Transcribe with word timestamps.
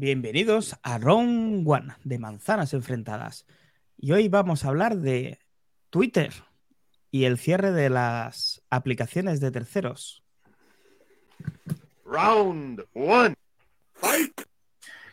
Bienvenidos 0.00 0.76
a 0.84 0.98
Round 0.98 1.68
One 1.68 1.92
de 2.04 2.20
Manzanas 2.20 2.72
Enfrentadas. 2.72 3.46
Y 3.96 4.12
hoy 4.12 4.28
vamos 4.28 4.64
a 4.64 4.68
hablar 4.68 4.98
de 4.98 5.40
Twitter 5.90 6.32
y 7.10 7.24
el 7.24 7.36
cierre 7.36 7.72
de 7.72 7.90
las 7.90 8.62
aplicaciones 8.70 9.40
de 9.40 9.50
terceros. 9.50 10.22
Round 12.04 12.84
One. 12.94 13.34
Fight. 13.94 14.40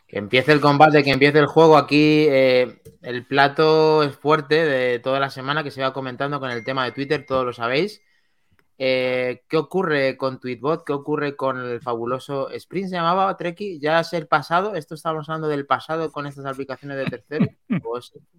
Que 0.07 0.19
empiece 0.19 0.51
el 0.51 0.61
combate, 0.61 1.03
que 1.03 1.09
empiece 1.09 1.39
el 1.39 1.47
juego. 1.47 1.77
Aquí 1.77 2.27
eh, 2.29 2.79
el 3.01 3.25
plato 3.25 4.03
es 4.03 4.15
fuerte 4.15 4.67
de 4.67 4.99
toda 4.99 5.19
la 5.19 5.31
semana 5.31 5.63
que 5.63 5.71
se 5.71 5.81
va 5.81 5.93
comentando 5.93 6.39
con 6.39 6.51
el 6.51 6.63
tema 6.63 6.85
de 6.85 6.91
Twitter, 6.91 7.25
todos 7.25 7.43
lo 7.43 7.53
sabéis. 7.53 8.03
Eh, 8.77 9.43
¿Qué 9.47 9.57
ocurre 9.57 10.17
con 10.17 10.39
Tweetbot? 10.39 10.85
¿Qué 10.85 10.91
ocurre 10.91 11.35
con 11.35 11.59
el 11.59 11.79
fabuloso 11.81 12.49
Sprint? 12.49 12.89
¿Se 12.89 12.95
llamaba 12.95 13.35
Treki? 13.37 13.79
¿Ya 13.79 14.01
es 14.01 14.11
el 14.13 14.27
pasado? 14.27 14.75
¿Esto 14.75 14.95
estamos 14.95 15.29
hablando 15.29 15.47
del 15.47 15.65
pasado 15.65 16.11
con 16.11 16.27
estas 16.27 16.45
aplicaciones 16.45 16.97
de 16.97 17.05
terceros? 17.05 17.49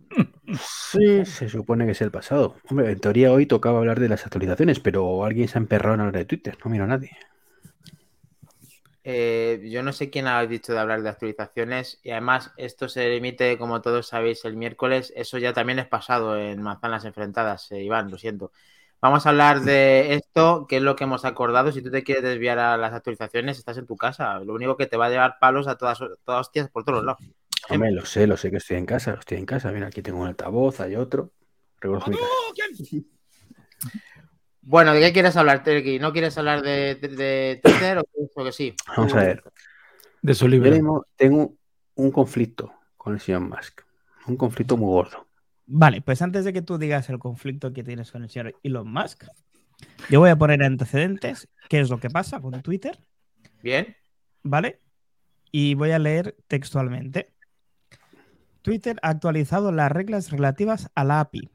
Sí, 0.58 1.24
se 1.26 1.48
supone 1.48 1.84
que 1.84 1.90
es 1.92 2.00
el 2.00 2.12
pasado. 2.12 2.54
Hombre, 2.70 2.92
en 2.92 3.00
teoría 3.00 3.32
hoy 3.32 3.46
tocaba 3.46 3.80
hablar 3.80 3.98
de 3.98 4.08
las 4.08 4.24
actualizaciones, 4.24 4.78
pero 4.78 5.24
alguien 5.24 5.48
se 5.48 5.58
ha 5.58 5.60
emperrado 5.60 5.94
en 5.96 6.00
hablar 6.02 6.14
de 6.14 6.24
Twitter. 6.24 6.56
No 6.64 6.70
miro 6.70 6.84
a 6.84 6.86
nadie. 6.86 7.10
Eh, 9.08 9.68
yo 9.70 9.82
no 9.84 9.92
sé 9.92 10.10
quién 10.10 10.26
ha 10.26 10.44
dicho 10.46 10.72
de 10.72 10.80
hablar 10.80 11.02
de 11.02 11.08
actualizaciones 11.10 12.00
y 12.02 12.10
además 12.10 12.52
esto 12.56 12.88
se 12.88 13.16
emite, 13.16 13.56
como 13.56 13.80
todos 13.80 14.08
sabéis, 14.08 14.44
el 14.44 14.56
miércoles. 14.56 15.12
Eso 15.14 15.38
ya 15.38 15.52
también 15.52 15.78
es 15.78 15.86
pasado 15.86 16.36
en 16.38 16.62
Manzanas 16.62 17.04
Enfrentadas, 17.04 17.70
eh, 17.72 17.82
Iván, 17.82 18.10
lo 18.10 18.18
siento. 18.18 18.52
Vamos 19.06 19.24
a 19.24 19.28
hablar 19.28 19.60
de 19.60 20.14
esto, 20.14 20.66
que 20.68 20.78
es 20.78 20.82
lo 20.82 20.96
que 20.96 21.04
hemos 21.04 21.24
acordado. 21.24 21.70
Si 21.70 21.80
tú 21.80 21.92
te 21.92 22.02
quieres 22.02 22.24
desviar 22.24 22.58
a 22.58 22.76
las 22.76 22.92
actualizaciones, 22.92 23.56
estás 23.56 23.78
en 23.78 23.86
tu 23.86 23.96
casa. 23.96 24.40
Lo 24.40 24.52
único 24.52 24.76
que 24.76 24.86
te 24.86 24.96
va 24.96 25.06
a 25.06 25.10
llevar 25.10 25.36
palos 25.40 25.68
a 25.68 25.76
todas, 25.76 26.00
todas 26.24 26.40
hostias 26.40 26.68
por 26.70 26.82
todos 26.82 27.04
lados. 27.04 27.20
Hombre, 27.68 27.92
lo 27.92 28.04
sé, 28.04 28.26
lo 28.26 28.36
sé 28.36 28.50
que 28.50 28.56
estoy 28.56 28.78
en 28.78 28.84
casa, 28.84 29.16
estoy 29.16 29.38
en 29.38 29.46
casa. 29.46 29.70
Mira, 29.70 29.86
aquí 29.86 30.02
tengo 30.02 30.18
un 30.18 30.26
altavoz, 30.26 30.80
hay 30.80 30.96
otro. 30.96 31.30
Bueno, 34.68 34.92
¿de 34.92 35.00
qué 35.00 35.12
quieres 35.12 35.36
hablar, 35.36 35.62
Terky? 35.62 36.00
¿No 36.00 36.12
quieres 36.12 36.36
hablar 36.36 36.60
de, 36.60 37.60
Twitter 37.62 37.98
o 37.98 38.44
que 38.44 38.50
sí? 38.50 38.74
Vamos 38.96 39.14
a 39.14 39.18
ver. 39.18 39.44
De 40.20 40.34
su 40.34 40.48
libro. 40.48 41.06
tengo 41.14 41.54
un 41.94 42.10
conflicto 42.10 42.72
con 42.96 43.14
el 43.14 43.20
señor 43.20 43.42
Musk. 43.42 43.82
Un 44.26 44.36
conflicto 44.36 44.76
muy 44.76 44.88
gordo. 44.88 45.25
Vale, 45.66 46.00
pues 46.00 46.22
antes 46.22 46.44
de 46.44 46.52
que 46.52 46.62
tú 46.62 46.78
digas 46.78 47.08
el 47.10 47.18
conflicto 47.18 47.72
que 47.72 47.82
tienes 47.82 48.12
con 48.12 48.22
el 48.22 48.30
señor 48.30 48.54
Elon 48.62 48.90
Musk, 48.90 49.24
yo 50.08 50.20
voy 50.20 50.30
a 50.30 50.36
poner 50.36 50.62
antecedentes, 50.62 51.48
qué 51.68 51.80
es 51.80 51.90
lo 51.90 51.98
que 51.98 52.08
pasa 52.08 52.40
con 52.40 52.62
Twitter. 52.62 52.98
Bien. 53.62 53.96
¿Vale? 54.42 54.80
Y 55.50 55.74
voy 55.74 55.90
a 55.90 55.98
leer 55.98 56.36
textualmente. 56.46 57.32
Twitter 58.62 58.96
ha 59.02 59.10
actualizado 59.10 59.72
las 59.72 59.90
reglas 59.90 60.30
relativas 60.30 60.90
a 60.94 61.04
la 61.04 61.20
API. 61.20 61.50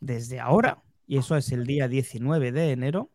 Desde 0.00 0.40
ahora, 0.40 0.82
y 1.06 1.18
eso 1.18 1.36
es 1.36 1.50
el 1.52 1.66
día 1.66 1.88
19 1.88 2.52
de 2.52 2.70
enero, 2.70 3.10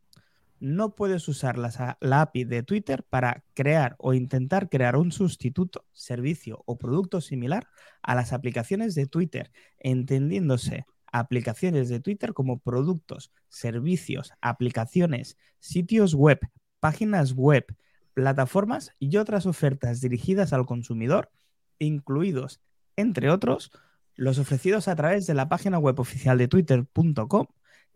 no 0.59 0.95
puedes 0.95 1.27
usar 1.27 1.58
la, 1.58 1.97
la, 2.00 2.22
API 2.22 2.44
de 2.44 2.63
Twitter 2.63 3.03
para 3.03 3.44
crear 3.53 3.95
o 4.00 4.13
intentar 4.13 4.69
crear 4.69 4.95
un 4.95 5.11
sustituto, 5.11 5.86
servicio 5.94 6.63
o 6.66 6.77
producto 6.77 7.22
similar 7.22 7.67
a 8.02 8.16
las 8.16 8.33
aplicaciones 8.33 8.95
de 8.95 9.05
Twitter, 9.08 9.52
entendiéndose 9.80 10.85
aplicaciones 11.11 11.89
de 11.89 12.00
Twitter 12.00 12.33
como 12.33 12.59
productos, 12.59 13.31
servicios, 13.50 14.33
aplicaciones, 14.41 15.38
sitios 15.59 16.13
web, 16.13 16.39
páginas 16.80 17.33
web, 17.33 17.66
plataformas 18.13 18.91
y 19.00 19.17
otras 19.17 19.45
ofertas 19.45 20.02
dirigidas 20.02 20.53
al 20.53 20.66
consumidor, 20.66 21.31
incluidos, 21.80 22.61
entre 22.95 23.30
otros, 23.30 23.72
los 24.16 24.39
ofrecidos 24.39 24.88
a 24.88 24.95
través 24.95 25.28
de 25.28 25.35
la 25.35 25.47
página 25.47 25.78
web 25.78 26.00
oficial 26.00 26.38
de 26.38 26.47
twitter.com 26.47 27.47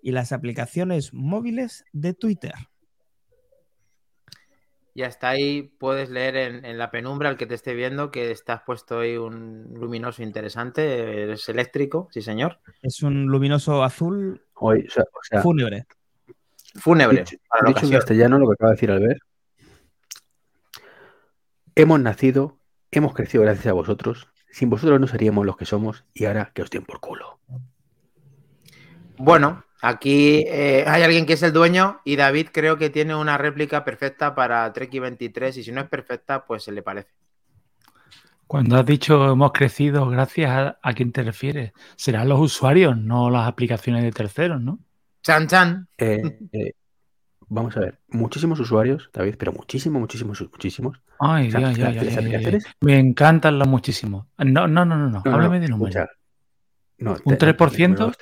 y 0.02 0.12
las 0.12 0.32
aplicaciones 0.32 1.14
móviles 1.14 1.86
de 1.94 2.14
Twitter. 2.14 2.54
Y 4.94 5.04
hasta 5.04 5.30
ahí 5.30 5.64
puedes 5.80 6.10
leer 6.10 6.36
en, 6.36 6.78
la 6.78 6.92
penumbra 6.92 7.30
al 7.30 7.38
que 7.38 7.46
te 7.46 7.56
esté 7.56 7.74
viendo 7.74 8.12
que 8.12 8.30
estás 8.32 8.62
puesto 8.66 9.00
ahí 9.00 9.16
un 9.16 9.70
luminoso 9.74 10.22
interesante. 10.22 11.32
Es 11.32 11.48
eléctrico, 11.48 12.10
sí, 12.12 12.22
señor. 12.22 12.60
Es 12.82 13.02
un 13.02 13.28
luminoso 13.28 13.84
azul 13.84 14.46
Hoy, 14.54 14.86
o 14.88 15.24
sea, 15.24 15.42
fúnebre. 15.42 15.86
Fúnebre. 16.76 17.24
dicho 17.66 17.86
en 17.86 17.92
castellano 17.92 18.38
lo 18.38 18.48
que 18.48 18.54
acaba 18.54 18.72
de 18.72 18.76
decir 18.76 18.92
Albert. 18.92 19.20
Hemos 21.74 22.00
nacido, 22.02 22.60
hemos 22.92 23.14
crecido 23.14 23.44
gracias 23.44 23.68
a 23.68 23.74
vosotros. 23.74 24.28
Sin 24.52 24.70
vosotros 24.70 25.00
no 25.00 25.08
seríamos 25.08 25.46
los 25.46 25.56
que 25.56 25.66
somos 25.66 26.06
y 26.14 26.26
ahora 26.26 26.52
que 26.54 26.62
os 26.62 26.70
den 26.70 26.84
por 26.84 27.00
culo. 27.00 27.40
Bueno, 29.18 29.64
Aquí 29.82 30.44
eh, 30.48 30.86
hay 30.88 31.02
alguien 31.02 31.26
que 31.26 31.34
es 31.34 31.42
el 31.42 31.54
dueño 31.54 32.02
y 32.06 32.16
David 32.16 32.50
creo 32.52 32.78
que 32.78 32.92
tiene 32.92 33.16
una 33.16 33.38
réplica 33.40 33.84
perfecta 33.84 34.36
para 34.36 34.72
Treki 34.72 35.00
23 35.00 35.58
y 35.58 35.64
si 35.64 35.72
no 35.72 35.82
es 35.82 35.90
perfecta, 35.90 36.46
pues 36.46 36.64
se 36.64 36.72
le 36.72 36.84
parece. 36.84 37.10
Cuando 38.46 38.78
has 38.78 38.86
dicho 38.86 39.32
hemos 39.32 39.52
crecido, 39.54 40.08
gracias 40.08 40.76
a, 40.82 40.94
quién 40.94 41.12
te 41.12 41.24
refieres. 41.24 41.72
Serán 41.96 42.30
los 42.30 42.40
usuarios, 42.40 42.96
no 42.96 43.30
las 43.32 43.48
aplicaciones 43.48 44.04
de 44.04 44.12
terceros, 44.12 44.62
¿no? 44.62 44.78
Chan, 45.24 45.48
chan. 45.48 45.88
Eh, 45.98 46.38
eh, 46.52 46.74
vamos 47.48 47.76
a 47.78 47.80
ver, 47.80 48.00
muchísimos 48.10 48.60
usuarios, 48.60 49.10
David, 49.14 49.36
pero 49.40 49.52
muchísimos, 49.54 50.00
muchísimos, 50.00 50.42
muchísimos. 50.42 51.02
Ay, 51.20 51.50
ya, 51.50 51.72
ya, 51.72 51.92
ya, 51.92 52.58
Me 52.82 53.00
encantan 53.00 53.58
los 53.58 53.68
muchísimos. 53.68 54.28
No, 54.38 54.68
no, 54.68 54.86
no, 54.86 54.98
no, 54.98 55.10
no. 55.10 55.24
háblame 55.26 55.60
de 55.60 55.70
números. 55.70 56.08
No, 56.98 57.16
¿Un 57.24 57.38
3%? 57.38 58.16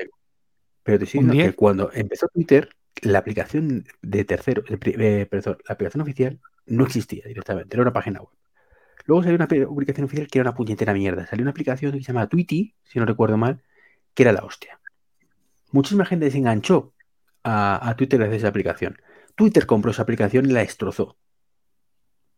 Pero 0.84 1.00
te 1.00 1.06
sigo 1.06 1.32
que 1.32 1.54
cuando 1.54 1.92
empezó 1.94 2.28
Twitter, 2.28 2.70
la 3.02 3.20
aplicación 3.20 3.86
de 4.02 4.26
tercero, 4.26 4.64
eh, 4.68 5.28
perdón, 5.30 5.58
la 5.68 5.74
aplicación 5.74 6.02
oficial 6.02 6.40
no 6.66 6.86
existía 6.86 7.24
directamente, 7.26 7.76
era 7.76 7.84
una 7.84 7.94
página 7.94 8.22
web. 8.22 8.30
Luego 9.06 9.24
salió 9.24 9.36
una 9.36 9.46
aplicación 9.46 10.06
oficial 10.06 10.28
que 10.28 10.40
era 10.40 10.50
una 10.50 10.56
puñetera 10.56 10.94
mierda. 10.94 11.26
Salió 11.26 11.42
una 11.44 11.52
aplicación 11.52 11.94
que 11.94 12.00
se 12.00 12.04
llama 12.14 12.28
Tweety, 12.28 12.76
si 12.84 13.00
no 13.00 13.06
recuerdo 13.06 13.38
mal, 13.38 13.64
que 14.14 14.24
era 14.24 14.32
la 14.32 14.44
hostia. 14.44 14.80
Muchísima 15.72 16.06
gente 16.06 16.30
se 16.30 16.38
enganchó 16.38 16.94
a, 17.44 17.90
a 17.90 17.96
Twitter 17.96 18.20
gracias 18.20 18.36
a 18.36 18.38
esa 18.38 18.48
aplicación. 18.50 18.98
Twitter 19.36 19.66
compró 19.66 19.92
esa 19.92 20.04
aplicación 20.04 20.46
y 20.46 20.54
la 20.54 20.60
destrozó. 20.60 21.18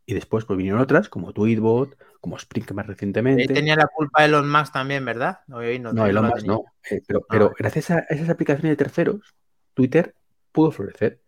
Y 0.04 0.14
después 0.14 0.44
pues 0.44 0.56
vinieron 0.56 0.80
otras, 0.80 1.08
como 1.08 1.32
Tweetbot, 1.32 1.96
como 2.20 2.36
Spring 2.36 2.66
más 2.74 2.86
recientemente. 2.86 3.42
Ahí 3.42 3.48
tenía 3.48 3.76
la 3.76 3.86
culpa 3.86 4.24
Elon 4.24 4.50
Musk 4.50 4.72
también, 4.72 5.04
¿verdad? 5.04 5.40
No, 5.46 5.58
no, 5.92 6.06
Elon 6.06 6.26
Musk 6.26 6.44
no. 6.44 6.64
Eh, 6.90 7.02
pero, 7.06 7.46
ah. 7.46 7.54
gracias 7.58 7.90
a 7.90 8.00
esas 8.10 8.28
aplicaciones 8.28 8.70
de 8.70 8.76
terceros, 8.76 9.34
Twitter 9.74 10.14
pudo 10.50 10.72
florecer. 10.72 11.20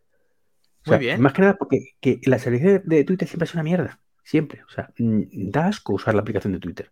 Muy 0.86 0.98
bien. 0.98 1.20
Más 1.20 1.32
que 1.32 1.42
nada 1.42 1.56
porque 1.56 1.94
que 2.00 2.20
la 2.24 2.38
salida 2.38 2.80
de 2.84 3.04
Twitter 3.04 3.26
siempre 3.26 3.44
es 3.44 3.54
una 3.54 3.62
mierda. 3.62 4.00
Siempre. 4.22 4.62
O 4.64 4.70
sea, 4.70 4.90
mm, 4.98 5.50
da 5.50 5.66
asco 5.68 5.94
usar 5.94 6.14
la 6.14 6.20
aplicación 6.20 6.52
de 6.52 6.58
Twitter. 6.58 6.90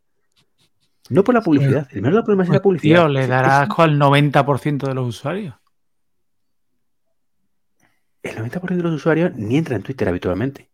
No 1.10 1.24
por 1.24 1.34
la 1.34 1.42
publicidad. 1.42 1.88
El 1.90 2.02
menor 2.02 2.24
problema 2.24 2.44
es 2.44 2.48
la 2.48 2.54
pues, 2.54 2.62
publicidad. 2.62 3.00
Tío, 3.00 3.08
le 3.08 3.26
dará 3.26 3.62
asco 3.62 3.82
al 3.82 3.98
90% 3.98 4.86
de 4.86 4.94
los 4.94 5.08
usuarios. 5.08 5.54
El 8.22 8.36
90% 8.36 8.76
de 8.76 8.82
los 8.82 8.94
usuarios 8.94 9.34
ni 9.34 9.56
entra 9.56 9.76
en 9.76 9.82
Twitter 9.82 10.08
habitualmente. 10.08 10.71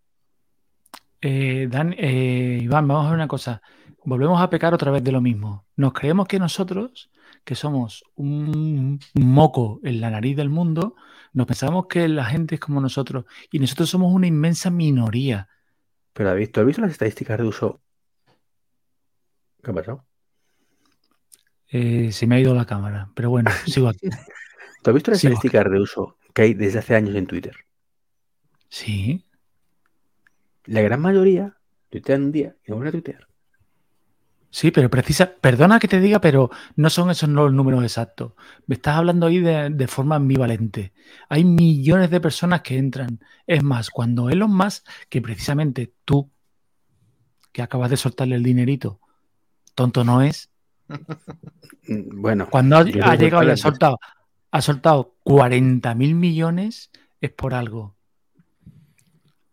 Eh, 1.21 1.67
Dan, 1.71 1.95
eh, 1.99 2.61
Iván, 2.63 2.87
vamos 2.87 3.07
a 3.07 3.11
ver 3.11 3.17
una 3.17 3.29
cosa. 3.29 3.61
Volvemos 4.05 4.41
a 4.41 4.51
pecar 4.51 4.75
otra 4.75 4.91
vez 4.91 5.03
de 5.03 5.13
lo 5.13 5.21
mismo. 5.21 5.67
Nos 5.77 5.93
creemos 5.93 6.29
que 6.29 6.39
nosotros, 6.39 7.11
que 7.45 7.55
somos 7.55 8.05
un 8.15 9.01
moco 9.15 9.81
en 9.83 10.01
la 10.01 10.11
nariz 10.11 10.37
del 10.37 10.49
mundo, 10.49 10.95
nos 11.33 11.47
pensamos 11.47 11.87
que 11.87 12.09
la 12.09 12.25
gente 12.25 12.55
es 12.55 12.61
como 12.61 12.81
nosotros 12.81 13.25
y 13.51 13.59
nosotros 13.59 13.91
somos 13.91 14.13
una 14.13 14.27
inmensa 14.27 14.71
minoría. 14.71 15.49
Pero 16.13 16.31
David, 16.31 16.51
¿tú 16.53 16.61
has 16.61 16.67
visto 16.67 16.83
las 16.83 16.93
estadísticas 16.93 17.39
de 17.39 17.45
uso? 17.45 17.81
¿Qué 19.63 19.71
ha 19.71 19.75
pasado? 19.75 20.05
Eh, 21.71 22.13
se 22.13 22.27
me 22.27 22.37
ha 22.37 22.41
ido 22.41 22.55
la 22.55 22.65
cámara, 22.65 23.11
pero 23.15 23.31
bueno, 23.31 23.51
sigo 23.67 23.89
aquí. 23.89 24.09
¿Tú 24.83 24.91
has 24.91 24.95
visto 24.95 25.11
las 25.11 25.23
estadísticas 25.23 25.71
de 25.71 25.81
uso 25.81 26.17
que 26.33 26.43
hay 26.43 26.55
desde 26.55 26.79
hace 26.79 26.95
años 26.95 27.15
en 27.15 27.27
Twitter? 27.27 27.57
Sí. 28.69 29.28
La 30.69 30.83
gran 30.83 31.01
mayoría 31.01 31.57
tuitean 31.89 32.25
un 32.25 32.33
día 32.33 32.55
y 32.67 32.71
no 32.71 32.79
van 32.79 32.89
a 32.89 32.93
tuitear. 32.93 33.27
Sí, 34.51 34.71
pero 34.71 34.91
precisa, 34.91 35.31
perdona 35.41 35.79
que 35.79 35.89
te 35.89 35.99
diga, 35.99 36.21
pero 36.21 36.51
no 36.77 36.91
son 36.91 37.11
esos 37.11 37.29
los 37.31 37.53
números 37.53 37.83
exactos. 37.85 38.33
Me 38.67 38.75
estás 38.75 38.97
hablando 38.97 39.27
ahí 39.27 39.41
de, 39.41 39.89
forma 39.89 40.17
ambivalente. 40.17 40.93
Hay 41.31 41.45
millones 41.45 42.11
de 42.11 42.21
personas 42.21 42.61
que 42.61 42.77
entran. 42.77 43.21
Es 43.47 43.63
más, 43.63 43.89
cuando 43.89 44.29
Elon 44.29 44.55
Musk, 44.55 44.87
que 45.09 45.23
precisamente 45.23 45.95
tú, 46.05 46.31
que 47.53 47.63
acabas 47.63 47.89
de 47.89 47.97
soltarle 47.97 48.37
el 48.37 48.43
dinerito, 48.43 49.01
tonto 49.75 50.05
no 50.05 50.23
es. 50.23 50.51
Bueno. 51.91 52.49
Cuando 52.51 52.77
ha, 52.77 52.85
llegado 52.85 53.45
y 53.45 53.51
ha 53.51 53.57
soltado, 53.57 53.99
ha 54.51 54.61
soltado 54.61 55.15
40 55.25 55.95
mil 55.95 56.15
millones, 56.15 56.91
es 57.23 57.31
por 57.31 57.55
algo 57.55 57.98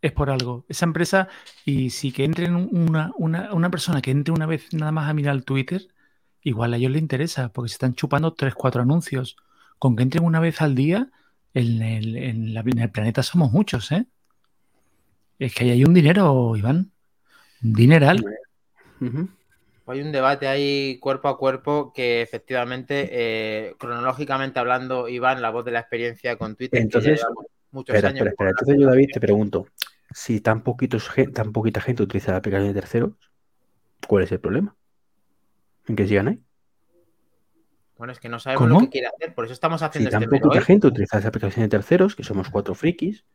es 0.05 0.13
por 0.13 0.29
algo. 0.29 0.65
Esa 0.69 0.85
empresa, 0.85 1.27
y 1.65 1.89
si 1.89 2.11
que 2.11 2.23
entre 2.23 2.49
una, 2.51 3.11
una, 3.17 3.53
una 3.53 3.69
persona 3.69 4.01
que 4.01 4.11
entre 4.11 4.33
una 4.33 4.45
vez 4.45 4.73
nada 4.73 4.91
más 4.91 5.09
a 5.09 5.13
mirar 5.13 5.35
el 5.35 5.43
Twitter, 5.43 5.87
igual 6.41 6.73
a 6.73 6.77
ellos 6.77 6.91
les 6.91 7.01
interesa, 7.01 7.49
porque 7.49 7.69
se 7.69 7.75
están 7.75 7.95
chupando 7.95 8.33
tres, 8.33 8.53
cuatro 8.53 8.81
anuncios. 8.81 9.35
Con 9.79 9.95
que 9.95 10.03
entren 10.03 10.23
una 10.23 10.39
vez 10.39 10.61
al 10.61 10.75
día, 10.75 11.09
en 11.53 11.81
el, 11.81 12.15
en 12.15 12.79
el 12.79 12.91
planeta 12.91 13.23
somos 13.23 13.51
muchos, 13.51 13.91
¿eh? 13.91 14.05
Es 15.39 15.53
que 15.53 15.65
ahí 15.65 15.71
hay 15.71 15.83
un 15.83 15.93
dinero, 15.93 16.55
Iván. 16.55 16.91
Un 17.63 17.73
dineral. 17.73 18.23
Hay 19.87 20.01
un 20.01 20.11
debate 20.11 20.47
ahí 20.47 20.97
cuerpo 20.99 21.27
a 21.27 21.37
cuerpo 21.37 21.91
que 21.93 22.21
efectivamente, 22.21 23.09
eh, 23.11 23.75
cronológicamente 23.77 24.59
hablando, 24.59 25.09
Iván, 25.09 25.41
la 25.41 25.49
voz 25.49 25.65
de 25.65 25.71
la 25.71 25.79
experiencia 25.79 26.37
con 26.37 26.55
Twitter. 26.55 26.81
Entonces, 26.81 27.25
muchos 27.71 27.95
años. 28.03 28.27
Entonces 28.27 28.77
yo, 28.79 28.87
David, 28.87 29.09
te 29.13 29.19
pregunto, 29.19 29.67
si 30.15 30.39
tan, 30.39 30.61
poquitos, 30.61 31.11
tan 31.33 31.51
poquita 31.51 31.81
gente 31.81 32.01
utiliza 32.01 32.31
la 32.31 32.37
aplicación 32.37 32.69
de 32.69 32.79
terceros, 32.79 33.11
¿cuál 34.07 34.23
es 34.23 34.31
el 34.31 34.39
problema? 34.39 34.73
¿En 35.89 35.97
qué 35.97 36.07
sigan 36.07 36.29
ahí? 36.29 36.41
Bueno, 37.97 38.13
es 38.13 38.21
que 38.21 38.29
no 38.29 38.39
sabemos 38.39 38.69
lo 38.69 38.79
que 38.79 38.89
quiere 38.89 39.07
hacer, 39.07 39.35
por 39.35 39.43
eso 39.43 39.53
estamos 39.53 39.81
haciendo 39.81 40.09
si 40.09 40.17
tan 40.17 40.29
poquita 40.29 40.61
gente 40.61 40.87
utiliza 40.87 41.19
esa 41.19 41.27
aplicación 41.27 41.65
de 41.65 41.69
terceros, 41.69 42.15
que 42.15 42.23
somos 42.23 42.49
cuatro 42.49 42.75
frikis, 42.75 43.25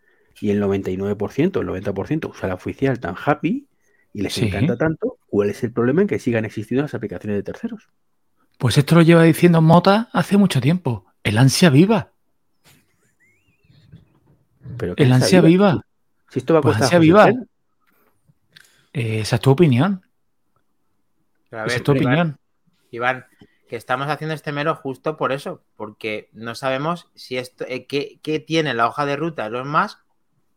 y 0.40 0.52
el 0.52 0.62
99%, 0.62 1.60
el 1.60 1.68
90% 1.68 2.30
usa 2.30 2.48
la 2.48 2.54
oficial 2.54 2.98
tan 2.98 3.14
happy 3.22 3.68
y 4.14 4.22
les 4.22 4.38
encanta 4.38 4.78
tanto, 4.78 5.18
¿cuál 5.26 5.50
es 5.50 5.62
el 5.62 5.74
problema 5.74 6.00
en 6.00 6.08
que 6.08 6.18
sigan 6.18 6.46
existiendo 6.46 6.80
las 6.80 6.94
aplicaciones 6.94 7.36
de 7.36 7.42
terceros? 7.42 7.90
Pues 8.56 8.78
esto 8.78 8.94
lo 8.94 9.02
lleva 9.02 9.24
diciendo 9.24 9.60
Mota 9.60 10.08
hace 10.14 10.38
mucho 10.38 10.62
tiempo. 10.62 11.04
El 11.24 11.36
ansia 11.36 11.68
viva. 11.68 12.14
el 14.96 15.12
ansia 15.12 15.42
viva. 15.42 15.84
Si 16.30 16.38
esto 16.38 16.54
va 16.54 16.60
a 16.60 16.62
pues 16.62 16.76
costar. 16.78 16.86
ansia 16.86 16.98
viva. 16.98 17.28
Eh, 18.92 19.20
esa 19.20 19.36
es 19.36 19.42
tu 19.42 19.50
opinión. 19.50 20.02
esa 21.50 21.66
es 21.66 21.82
tu 21.82 21.92
opinión. 21.92 22.38
Iván, 22.90 23.26
que 23.68 23.76
estamos 23.76 24.08
haciendo 24.08 24.34
este 24.34 24.52
mero 24.52 24.74
justo 24.74 25.16
por 25.16 25.32
eso, 25.32 25.62
porque 25.76 26.28
no 26.32 26.54
sabemos 26.54 27.10
si 27.14 27.36
esto, 27.38 27.64
eh, 27.68 27.86
qué, 27.86 28.44
tiene 28.46 28.74
la 28.74 28.86
hoja 28.86 29.06
de 29.06 29.16
ruta 29.16 29.44
de 29.44 29.50
los 29.50 29.66
más, 29.66 29.98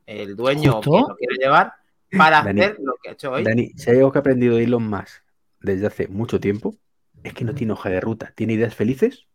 el 0.06 0.36
dueño 0.36 0.82
que 0.82 0.90
lo 0.90 1.16
quiere 1.18 1.36
llevar, 1.40 1.74
para 2.18 2.40
hacer 2.40 2.78
lo 2.80 2.96
que 3.02 3.10
ha 3.10 3.14
hecho 3.14 3.32
hoy. 3.32 3.44
Dani, 3.44 3.72
si 3.76 3.92
hay 3.92 3.98
algo 3.98 4.12
que 4.12 4.20
ha 4.20 4.22
aprendido 4.22 4.58
Elon 4.58 4.88
Musk 4.88 5.24
desde 5.60 5.88
hace 5.88 6.08
mucho 6.08 6.40
tiempo, 6.40 6.76
es 7.24 7.34
que 7.34 7.46
no 7.46 7.54
tiene 7.54 7.74
hoja 7.74 7.90
de 7.90 8.02
ruta, 8.02 8.32
tiene 8.36 8.54
ideas 8.54 8.76
felices 8.76 9.28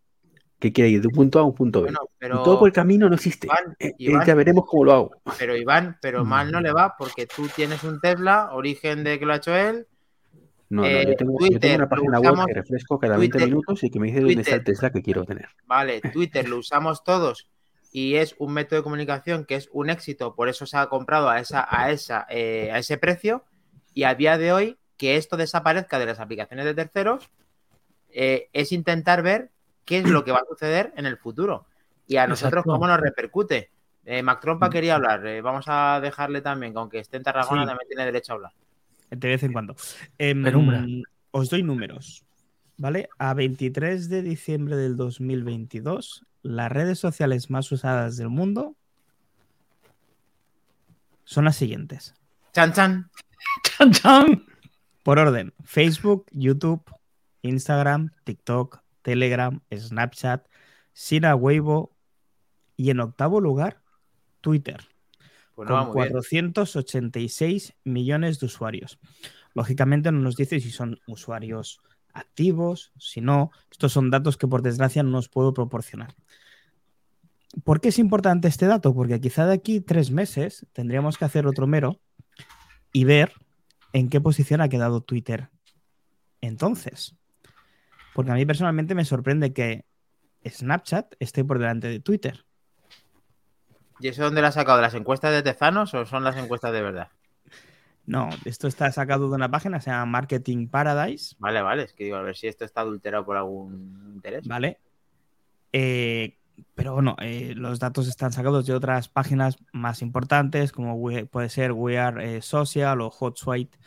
que 0.58 0.72
quiere 0.72 0.90
ir 0.90 1.00
de 1.00 1.08
un 1.08 1.14
punto 1.14 1.38
A 1.38 1.43
a 1.43 1.44
un 1.44 1.55
punto 1.55 1.82
B. 1.82 1.90
y 1.90 2.28
todo 2.28 2.58
por 2.58 2.69
el 2.69 2.75
camino 2.75 3.08
no 3.08 3.14
existe. 3.14 3.49
Eh, 3.78 3.94
eh, 3.99 4.12
ya 4.26 4.34
veremos 4.34 4.64
cómo 4.66 4.84
lo 4.84 4.93
hago. 4.93 5.10
Pero 5.38 5.56
Iván, 5.56 5.99
pero 6.00 6.25
mal 6.25 6.50
no 6.50 6.60
le 6.60 6.72
va 6.72 6.96
porque 6.99 7.26
tú 7.26 7.49
tienes 7.55 7.84
un 7.84 8.00
Tesla, 8.00 8.50
origen 8.52 9.05
de 9.05 9.19
que 9.19 9.26
lo 9.26 9.32
ha 9.32 9.37
hecho 9.37 9.55
él, 9.55 9.87
no, 10.70 10.82
no, 10.82 11.02
yo, 11.02 11.16
tengo, 11.16 11.38
una 11.76 11.88
página 11.88 12.20
web 12.20 12.46
que 12.46 12.52
refresco 12.52 12.99
cada 12.99 13.16
20 13.16 13.38
minutos 13.46 13.82
y 13.84 13.90
que 13.90 13.99
me 13.99 14.08
dice 14.08 14.20
dónde 14.20 14.43
está 14.43 14.56
el 14.56 14.64
Tesla 14.64 14.90
que 14.90 15.02
quiero 15.02 15.25
tener. 15.25 15.49
Vale, 15.66 16.00
Twitter 16.12 16.46
lo 16.46 16.58
usamos 16.58 17.04
todos 17.04 17.49
y 17.90 18.16
es 18.16 18.34
un 18.38 18.52
método 18.52 18.81
de 18.81 18.82
comunicación 18.82 19.46
que 19.46 19.54
es 19.54 19.70
un 19.72 19.88
éxito, 19.88 20.34
por 20.34 20.50
eso 20.50 20.66
se 20.66 20.76
ha 20.76 20.87
comprado 20.88 21.31
a, 21.31 21.40
esa, 21.40 21.66
a, 21.70 21.90
esa, 21.90 22.26
eh, 22.28 22.70
a 22.70 22.78
ese 22.78 22.99
precio 22.99 23.44
y 23.94 24.02
a 24.02 24.14
día 24.14 24.37
de 24.37 24.52
hoy 24.52 24.76
que 24.99 25.16
esto 25.16 25.38
desaparezca 25.38 25.99
de 25.99 26.06
las 26.06 26.20
aplicaciones 26.20 26.66
de 26.66 26.75
terceros 26.75 27.31
eh, 28.11 28.50
es 28.52 28.72
intentar 28.72 29.22
ver 29.22 29.50
qué 29.88 29.99
es 29.99 30.08
lo 30.08 30.23
que 30.23 30.32
va 30.32 30.40
a 30.40 30.46
suceder 30.49 30.93
en 30.96 31.06
el 31.06 31.17
futuro 31.17 31.67
y 32.06 32.17
a 32.19 32.26
nosotros 32.26 32.64
cómo 32.64 32.87
nos 32.87 33.00
repercute. 33.00 33.70
Eh, 34.05 34.23
Mac 34.23 34.40
Trompa 34.40 34.69
mm. 34.69 34.70
quería 34.70 34.94
hablar, 34.94 35.43
vamos 35.43 35.64
a 35.69 36.00
dejarle 36.00 36.43
también, 36.43 36.73
que 36.73 36.79
aunque 36.79 36.99
esté 36.99 37.17
en 37.17 37.23
Tarragona 37.23 37.67
también 37.67 37.88
tiene 37.88 38.05
derecho 38.05 38.32
a 38.32 38.37
hablar 38.37 38.52
de 39.11 39.29
vez 39.29 39.43
en 39.43 39.52
cuando. 39.52 39.76
Em, 40.19 41.02
os 41.31 41.50
doy 41.50 41.62
números. 41.62 42.25
¿Vale? 42.76 43.08
A 43.19 43.35
23 43.35 44.08
de 44.08 44.23
diciembre 44.23 44.76
del 44.76 44.96
2022, 44.96 46.25
las 46.43 46.70
redes 46.70 46.99
sociales 46.99 47.50
más 47.50 47.70
usadas 47.73 48.17
del 48.17 48.29
mundo 48.29 48.76
son 51.25 51.44
las 51.44 51.56
siguientes. 51.56 52.14
Chan 52.52 52.73
chan. 52.73 53.11
Chan 53.64 53.93
chan. 53.93 54.44
Por 55.02 55.19
orden, 55.19 55.52
Facebook, 55.64 56.26
YouTube, 56.31 56.82
Instagram, 57.43 58.12
TikTok, 58.25 58.81
Telegram, 59.08 59.58
Snapchat, 59.75 60.46
Sina 60.93 61.34
Weibo 61.34 61.96
y 62.76 62.90
en 62.90 63.00
octavo 63.00 63.40
lugar, 63.40 63.81
Twitter. 64.43 64.87
Pues 65.55 65.66
con 65.66 65.93
486 65.93 67.75
millones 67.84 68.38
de 68.38 68.44
usuarios. 68.44 68.99
Lógicamente 69.55 70.12
no 70.12 70.19
nos 70.20 70.37
dice 70.37 70.60
si 70.60 70.70
son 70.70 71.00
usuarios 71.06 71.81
activos, 72.12 72.93
si 72.99 73.22
no. 73.22 73.50
Estos 73.70 73.93
son 73.93 74.10
datos 74.10 74.37
que 74.37 74.46
por 74.46 74.60
desgracia 74.60 75.02
no 75.02 75.16
os 75.16 75.31
puedo 75.31 75.54
proporcionar. 75.54 76.14
¿Por 77.64 77.81
qué 77.81 77.88
es 77.88 77.99
importante 77.99 78.46
este 78.46 78.66
dato? 78.66 78.94
Porque 78.94 79.22
quizá 79.22 79.46
de 79.46 79.54
aquí 79.54 79.81
tres 79.81 80.11
meses 80.11 80.66
tendríamos 80.75 81.16
que 81.16 81.25
hacer 81.25 81.46
otro 81.46 81.66
mero 81.66 81.99
y 82.93 83.04
ver 83.04 83.32
en 83.94 84.11
qué 84.11 84.20
posición 84.20 84.61
ha 84.61 84.69
quedado 84.69 85.00
Twitter 85.00 85.49
entonces. 86.43 87.16
Porque 88.18 88.32
a 88.32 88.34
mí 88.34 88.44
personalmente 88.44 88.96
me 88.96 89.04
sorprende 89.04 89.52
que 89.52 89.84
Snapchat 90.44 91.14
esté 91.20 91.44
por 91.44 91.60
delante 91.60 91.86
de 91.86 92.00
Twitter. 92.00 92.44
¿Y 94.00 94.08
eso 94.08 94.24
dónde 94.24 94.40
lo 94.40 94.48
ha 94.48 94.50
sacado? 94.50 94.78
¿De 94.78 94.82
las 94.82 94.94
encuestas 94.94 95.30
de 95.30 95.40
Tezanos 95.44 95.94
o 95.94 96.04
son 96.04 96.24
las 96.24 96.36
encuestas 96.36 96.72
de 96.72 96.82
verdad? 96.82 97.10
No, 98.06 98.28
esto 98.44 98.66
está 98.66 98.90
sacado 98.90 99.28
de 99.28 99.36
una 99.36 99.48
página, 99.48 99.80
se 99.80 99.92
llama 99.92 100.06
Marketing 100.06 100.66
Paradise. 100.66 101.36
Vale, 101.38 101.62
vale, 101.62 101.84
es 101.84 101.92
que 101.92 102.02
digo, 102.02 102.16
a 102.16 102.22
ver 102.22 102.34
si 102.34 102.48
esto 102.48 102.64
está 102.64 102.80
adulterado 102.80 103.24
por 103.24 103.36
algún 103.36 104.10
interés. 104.14 104.48
Vale. 104.48 104.80
Eh, 105.72 106.38
pero 106.74 106.94
bueno, 106.94 107.14
eh, 107.20 107.52
los 107.54 107.78
datos 107.78 108.08
están 108.08 108.32
sacados 108.32 108.66
de 108.66 108.74
otras 108.74 109.08
páginas 109.08 109.58
más 109.72 110.02
importantes, 110.02 110.72
como 110.72 111.00
puede 111.30 111.48
ser 111.50 111.70
We 111.70 112.00
Are 112.00 112.38
eh, 112.38 112.42
Social 112.42 113.00
o 113.00 113.12
HotSuite, 113.16 113.78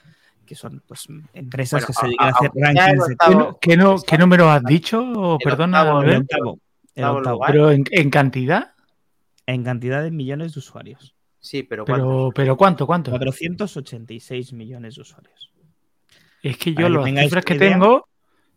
que 0.52 0.56
son 0.56 0.84
pues, 0.86 1.08
empresas 1.34 1.86
que 1.86 1.94
se 1.94 2.08
dedican 2.08 2.28
a 2.28 2.32
hacer 2.32 2.52
rankings. 2.54 3.16
¿Qué, 3.62 3.78
¿Qué, 4.06 4.18
número 4.18 4.50
has 4.50 4.62
dicho? 4.64 5.38
Perdona, 5.42 5.82
el 6.04 6.26
octavo, 7.06 7.40
¿Pero 7.48 7.72
en 7.72 8.10
cantidad? 8.10 8.74
en 9.54 9.64
cantidad 9.64 10.04
de 10.04 10.12
millones 10.12 10.54
de 10.54 10.60
usuarios. 10.60 11.16
Sí, 11.40 11.64
pero 11.64 11.86
¿cuánto? 11.86 12.32
Pero, 12.36 12.58
¿cuánto? 12.58 12.86
¿Cuánto? 12.86 13.12
486 13.12 14.54
millones 14.54 14.96
de 14.96 15.02
usuarios. 15.02 15.52
Es 16.44 16.58
que 16.58 16.74
yo 16.74 16.90
las 16.90 17.06
cifras 17.06 17.46
que 17.46 17.56
tengo, 17.56 18.08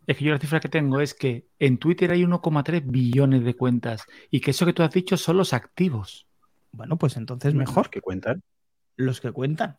es 0.07 0.17
que 0.17 0.25
yo 0.25 0.33
las 0.33 0.41
cifras 0.41 0.61
que 0.61 0.69
tengo 0.69 1.01
es 1.01 1.15
que 1.15 1.47
en 1.61 1.79
Twitter 1.79 2.11
hay 2.11 2.25
1,3 2.25 2.83
billones 2.85 3.45
de 3.45 3.55
cuentas 3.55 4.05
y 4.31 4.41
que 4.41 4.51
eso 4.51 4.67
que 4.67 4.73
tú 4.73 4.83
has 4.83 4.93
dicho 4.93 5.17
son 5.17 5.37
los 5.37 5.53
activos. 5.53 6.27
Bueno, 6.73 6.97
pues 6.99 7.17
entonces 7.17 7.55
mejor. 7.55 7.89
que 7.89 8.01
cuentan? 8.01 8.43
Los 8.97 9.21
que 9.21 9.33
cuentan. 9.33 9.79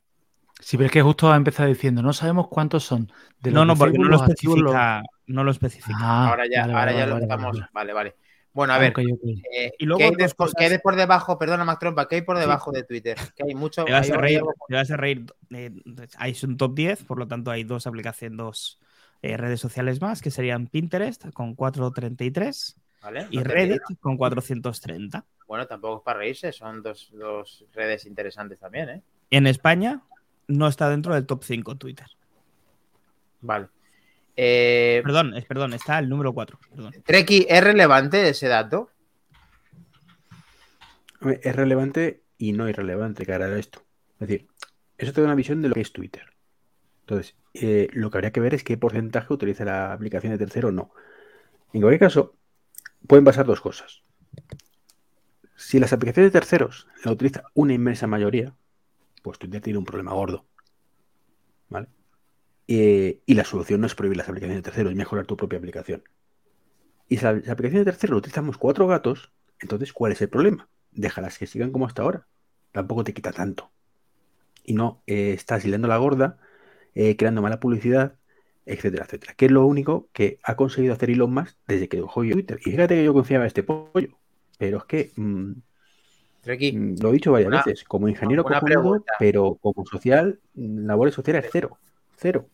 Sí, 0.60 0.78
pero 0.78 0.88
es 0.88 0.92
que 0.92 1.02
justo 1.02 1.32
ha 1.32 1.36
empezado 1.36 1.70
diciendo, 1.70 2.02
no 2.02 2.14
sabemos 2.14 2.48
cuántos 2.48 2.84
son. 2.84 3.12
no, 3.44 3.66
no, 3.66 3.76
porque 3.76 3.98
no 3.98 4.08
lo, 4.08 4.16
especifica, 4.18 5.04
no 5.28 5.44
lo 5.44 5.52
especifica. 5.52 5.98
Ah, 6.00 6.30
ahora 6.30 6.46
ya, 6.50 6.64
ahora 6.64 6.92
ya 6.94 7.06
lo 7.06 7.18
estamos. 7.18 7.60
Vale, 7.74 7.94
vale. 7.94 8.16
Bueno, 8.56 8.72
a 8.72 8.78
ver. 8.78 8.94
Eh, 8.98 9.74
y 9.78 9.86
luego 9.86 10.00
¿qué, 10.00 10.66
hay 10.66 10.78
por 10.78 10.96
debajo? 10.96 11.38
Perdona, 11.38 11.66
Mac 11.66 11.78
Trompa, 11.78 12.08
¿qué 12.08 12.16
hay 12.16 12.22
por 12.22 12.40
debajo 12.40 12.72
de 12.72 12.84
Twitter? 12.84 13.18
Que 13.36 13.44
hay 13.44 13.54
mucho. 13.54 13.84
Te 13.84 13.92
vas, 13.92 14.10
a 14.10 14.16
reír. 14.16 14.42
Te 14.70 14.76
vas 14.76 14.90
a 14.90 14.96
reír. 14.96 15.26
Eh, 15.50 15.72
hay 16.18 16.36
un 16.44 16.56
top 16.56 16.74
10, 16.74 17.04
por 17.04 17.20
lo 17.20 17.28
tanto, 17.28 17.52
hay 17.52 17.66
dos 17.66 17.86
aplicaciones, 17.86 18.38
dos 18.38 18.80
eh, 19.22 19.36
redes 19.36 19.60
sociales 19.60 20.00
más, 20.00 20.22
que 20.22 20.32
serían 20.32 20.68
Pinterest 20.68 21.34
con 21.34 21.54
433 21.56 22.80
¿Vale? 23.02 23.28
y 23.30 23.44
Reddit 23.44 23.82
con 24.00 24.16
430. 24.16 25.26
Bueno, 25.48 25.68
tampoco 25.68 25.98
es 25.98 26.04
para 26.04 26.20
reírse, 26.20 26.54
son 26.54 26.82
dos, 26.82 27.10
dos 27.12 27.66
redes 27.74 28.06
interesantes 28.06 28.58
también, 28.58 28.90
¿eh? 28.90 29.02
En 29.32 29.48
España 29.48 30.02
no 30.48 30.68
está 30.68 30.90
dentro 30.90 31.14
del 31.14 31.26
top 31.26 31.44
5 31.44 31.76
Twitter. 31.76 32.08
Vale. 33.42 33.68
Eh, 34.36 35.02
perdón, 35.04 35.36
es, 35.36 35.46
perdón, 35.46 35.74
está 35.74 36.00
el 36.00 36.10
número 36.10 36.34
4. 36.34 36.60
Treki, 37.06 37.46
¿es 37.50 37.64
relevante 37.64 38.30
ese 38.30 38.48
dato? 38.48 38.90
Es 41.42 41.56
relevante 41.56 42.22
y 42.38 42.52
no 42.52 42.68
irrelevante, 42.68 43.26
cara 43.26 43.46
a 43.46 43.58
esto. 43.58 43.84
Es 44.20 44.28
decir, 44.28 44.48
eso 44.98 45.14
te 45.14 45.22
da 45.22 45.28
una 45.28 45.36
visión 45.36 45.62
de 45.62 45.70
lo 45.70 45.76
que 45.76 45.82
es 45.82 45.94
Twitter. 45.94 46.24
Entonces, 47.02 47.36
eh, 47.54 47.88
lo 47.94 48.10
que 48.10 48.18
habría 48.18 48.32
que 48.32 48.40
ver 48.40 48.54
es 48.54 48.64
qué 48.64 48.78
porcentaje 48.78 49.34
utiliza 49.34 49.64
la 49.64 49.94
aplicación 49.94 50.34
de 50.34 50.40
tercero 50.40 50.70
o 50.70 50.72
no. 50.72 50.92
En 51.72 51.82
cualquier 51.82 52.00
caso, 52.00 52.36
pueden 53.08 53.26
pasar 53.26 53.46
dos 53.46 53.62
cosas. 53.62 54.02
Si 55.56 55.80
las 55.80 55.94
aplicaciones 55.94 56.32
de 56.32 56.40
terceros 56.40 56.88
la 57.04 57.12
utiliza 57.12 57.44
una 57.54 57.74
inmensa 57.74 58.08
mayoría, 58.08 58.54
pues 59.26 59.40
Twitter 59.40 59.60
tiene 59.60 59.80
un 59.80 59.86
problema 59.86 60.14
gordo. 60.14 60.46
¿Vale? 61.68 61.88
Eh, 62.68 63.22
y 63.26 63.34
la 63.34 63.44
solución 63.44 63.82
no 63.82 63.88
es 63.88 63.96
prohibir 63.96 64.18
las 64.18 64.30
aplicaciones 64.30 64.60
de 64.60 64.62
terceros, 64.62 64.92
es 64.92 64.98
mejorar 64.98 65.26
tu 65.26 65.36
propia 65.36 65.58
aplicación. 65.58 66.04
Y 67.10 67.18
si 67.18 67.24
las 67.24 67.50
aplicaciones 67.50 67.86
de 67.86 67.92
terceros 67.92 68.12
lo 68.12 68.18
utilizamos 68.18 68.60
cuatro 68.60 68.86
gatos, 68.86 69.32
entonces, 69.60 69.94
¿cuál 69.94 70.12
es 70.12 70.22
el 70.22 70.30
problema? 70.30 70.70
Déjalas 70.92 71.40
que 71.40 71.48
sigan 71.48 71.72
como 71.72 71.88
hasta 71.88 72.04
ahora. 72.04 72.28
Tampoco 72.72 73.04
te 73.04 73.14
quita 73.16 73.32
tanto. 73.32 73.72
y 74.64 74.74
no 74.74 75.02
eh, 75.08 75.34
estás 75.34 75.66
hilando 75.66 75.88
la 75.88 75.98
gorda, 75.98 76.38
eh, 76.94 77.16
creando 77.18 77.42
mala 77.42 77.60
publicidad, 77.60 78.16
etcétera, 78.68 79.06
etcétera. 79.06 79.34
Que 79.36 79.46
es 79.46 79.52
lo 79.52 79.66
único 79.66 80.10
que 80.14 80.40
ha 80.44 80.56
conseguido 80.56 80.94
hacer 80.94 81.10
Elon 81.10 81.34
Musk 81.34 81.58
desde 81.68 81.90
que 81.90 81.98
dejó 81.98 82.22
Twitter. 82.22 82.60
Y 82.66 82.72
fíjate 82.72 82.96
que 82.96 83.06
yo 83.06 83.14
confiaba 83.14 83.46
en 83.46 83.48
este 83.48 83.64
pollo, 83.64 84.20
pero 84.60 84.78
es 84.80 84.84
que 84.86 85.12
mm, 85.16 85.54
mm, 86.46 86.96
lo 87.02 87.10
he 87.10 87.14
dicho 87.14 87.32
varias 87.32 87.66
veces, 87.66 87.84
como 87.84 88.08
ingeniero 88.08 88.44
cojonudo, 88.44 89.04
pero 89.20 89.56
como 89.56 89.86
social, 89.86 90.40
labores 90.54 91.14
sociales 91.14 91.50
cero, 91.52 91.78
cero. 92.16 92.48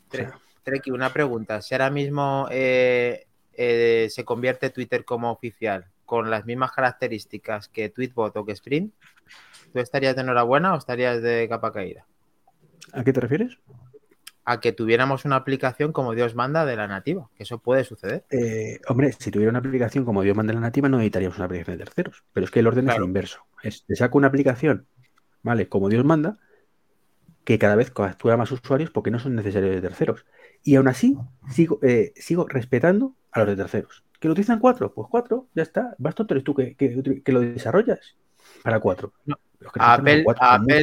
Treki, 0.63 0.91
una 0.91 1.11
pregunta. 1.11 1.61
Si 1.61 1.73
ahora 1.73 1.89
mismo 1.89 2.47
eh, 2.51 3.25
eh, 3.53 4.07
se 4.09 4.23
convierte 4.23 4.69
Twitter 4.69 5.05
como 5.05 5.31
oficial 5.31 5.85
con 6.05 6.29
las 6.29 6.45
mismas 6.45 6.71
características 6.71 7.67
que 7.67 7.89
Tweetbot 7.89 8.35
o 8.37 8.45
que 8.45 8.51
Sprint, 8.51 8.93
¿tú 9.71 9.79
estarías 9.79 10.15
de 10.15 10.21
enhorabuena 10.21 10.73
o 10.73 10.77
estarías 10.77 11.21
de 11.21 11.47
capa 11.49 11.71
caída? 11.71 12.05
¿A 12.93 13.03
qué 13.03 13.13
te 13.13 13.21
refieres? 13.21 13.57
A 14.43 14.59
que 14.59 14.71
tuviéramos 14.71 15.25
una 15.25 15.35
aplicación 15.35 15.91
como 15.91 16.13
Dios 16.13 16.35
manda 16.35 16.65
de 16.65 16.75
la 16.75 16.87
nativa, 16.87 17.29
que 17.35 17.43
eso 17.43 17.59
puede 17.59 17.83
suceder. 17.83 18.25
Eh, 18.31 18.79
hombre, 18.87 19.11
si 19.17 19.31
tuviera 19.31 19.49
una 19.49 19.59
aplicación 19.59 20.05
como 20.05 20.23
Dios 20.23 20.35
manda 20.35 20.51
de 20.51 20.55
la 20.55 20.61
nativa, 20.61 20.89
no 20.89 20.97
necesitaríamos 20.97 21.37
una 21.37 21.45
aplicación 21.45 21.77
de 21.77 21.83
terceros. 21.83 22.23
Pero 22.33 22.45
es 22.45 22.51
que 22.51 22.59
el 22.59 22.67
orden 22.67 22.89
es 22.89 22.95
el 22.95 23.03
inverso. 23.03 23.45
Es, 23.61 23.85
te 23.85 23.95
saco 23.95 24.17
una 24.17 24.27
aplicación, 24.27 24.87
¿vale? 25.43 25.67
Como 25.67 25.89
Dios 25.89 26.03
manda, 26.03 26.37
que 27.43 27.59
cada 27.59 27.75
vez 27.75 27.91
captura 27.91 28.37
más 28.37 28.51
usuarios 28.51 28.89
porque 28.91 29.11
no 29.11 29.19
son 29.19 29.35
necesarios 29.35 29.75
de 29.75 29.81
terceros. 29.81 30.25
Y 30.63 30.75
aún 30.75 30.87
así, 30.87 31.17
sigo, 31.49 31.79
eh, 31.81 32.13
sigo 32.15 32.47
respetando 32.47 33.15
a 33.31 33.39
los 33.39 33.49
de 33.49 33.55
terceros. 33.55 34.03
¿Que 34.19 34.27
lo 34.27 34.33
utilizan 34.33 34.59
cuatro? 34.59 34.93
Pues 34.93 35.07
cuatro, 35.09 35.47
ya 35.55 35.63
está. 35.63 35.95
Basta 35.97 36.25
eres 36.29 36.43
tú 36.43 36.53
que, 36.53 36.75
que, 36.75 37.31
lo 37.31 37.39
desarrollas 37.39 38.17
para 38.63 38.79
cuatro. 38.79 39.13
A 39.77 39.93
Apple, 39.93 40.25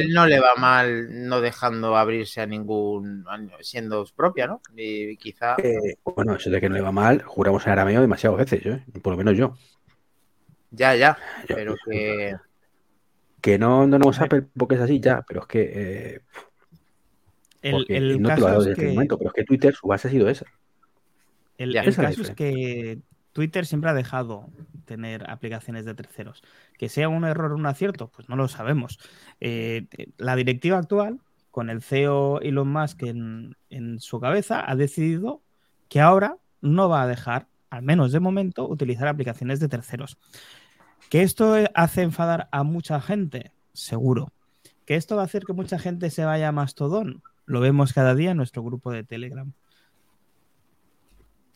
no 0.09 0.25
le 0.25 0.39
va 0.39 0.55
mal 0.57 1.27
no 1.27 1.41
dejando 1.41 1.97
abrirse 1.97 2.41
a 2.41 2.45
ningún, 2.45 3.25
siendo 3.61 4.05
propia, 4.15 4.47
¿no? 4.47 4.61
Y 4.75 5.17
quizá... 5.17 5.55
Eh, 5.57 5.97
bueno, 6.03 6.35
eso 6.35 6.49
de 6.49 6.61
que 6.61 6.69
no 6.69 6.75
le 6.75 6.81
va 6.81 6.91
mal, 6.91 7.21
juramos 7.23 7.65
en 7.65 7.73
arameo 7.73 8.01
demasiadas 8.01 8.37
veces, 8.37 8.65
¿eh? 8.65 8.83
por 9.01 9.11
lo 9.11 9.17
menos 9.17 9.37
yo. 9.37 9.55
Ya, 10.71 10.95
ya, 10.95 11.17
pero 11.47 11.75
que... 11.85 12.35
Que 13.41 13.57
no, 13.57 13.87
no 13.87 13.99
nos 13.99 14.19
Apple 14.19 14.45
porque 14.55 14.75
es 14.75 14.81
así, 14.81 14.99
ya, 14.99 15.23
pero 15.27 15.41
es 15.41 15.47
que... 15.47 15.71
Eh, 15.73 16.21
el, 17.61 18.21
no 18.21 18.33
te 18.33 18.39
lo 18.39 18.47
ha 18.47 18.49
dado 18.51 18.63
desde 18.63 18.71
este 18.71 18.93
momento, 18.93 19.17
pero 19.17 19.29
es 19.31 19.33
que 19.33 19.43
Twitter 19.43 19.75
su 19.75 19.87
base 19.87 20.07
ha 20.07 20.11
sido 20.11 20.29
esa. 20.29 20.45
El, 21.57 21.73
caso 21.73 22.21
es 22.21 22.31
que 22.31 22.99
Twitter 23.33 23.65
siempre 23.65 23.89
ha 23.89 23.93
dejado 23.93 24.49
tener 24.85 25.29
aplicaciones 25.29 25.85
de 25.85 25.95
terceros. 25.95 26.43
Que 26.77 26.89
sea 26.89 27.09
un 27.09 27.23
error 27.25 27.51
o 27.51 27.55
un 27.55 27.65
acierto, 27.65 28.09
pues 28.09 28.29
no 28.29 28.35
lo 28.35 28.47
sabemos. 28.47 28.99
Eh, 29.39 29.87
la 30.17 30.35
directiva 30.35 30.77
actual, 30.77 31.19
con 31.51 31.69
el 31.69 31.81
CEO 31.81 32.41
Elon 32.41 32.71
Musk 32.71 33.03
en, 33.03 33.55
en 33.69 33.99
su 33.99 34.19
cabeza, 34.19 34.69
ha 34.69 34.75
decidido 34.75 35.41
que 35.89 36.01
ahora 36.01 36.37
no 36.61 36.89
va 36.89 37.03
a 37.03 37.07
dejar, 37.07 37.47
al 37.69 37.83
menos 37.83 38.11
de 38.11 38.19
momento, 38.19 38.67
utilizar 38.67 39.07
aplicaciones 39.07 39.59
de 39.59 39.69
terceros. 39.69 40.17
¿Que 41.09 41.23
esto 41.23 41.55
hace 41.73 42.03
enfadar 42.03 42.49
a 42.51 42.63
mucha 42.63 43.01
gente? 43.01 43.51
Seguro. 43.73 44.31
¿Que 44.85 44.95
esto 44.95 45.15
va 45.15 45.23
a 45.23 45.25
hacer 45.25 45.45
que 45.45 45.53
mucha 45.53 45.79
gente 45.79 46.09
se 46.09 46.25
vaya 46.25 46.49
a 46.49 46.51
Mastodon? 46.51 47.23
Lo 47.45 47.59
vemos 47.59 47.93
cada 47.93 48.13
día 48.13 48.31
en 48.31 48.37
nuestro 48.37 48.63
grupo 48.63 48.91
de 48.91 49.03
Telegram. 49.03 49.53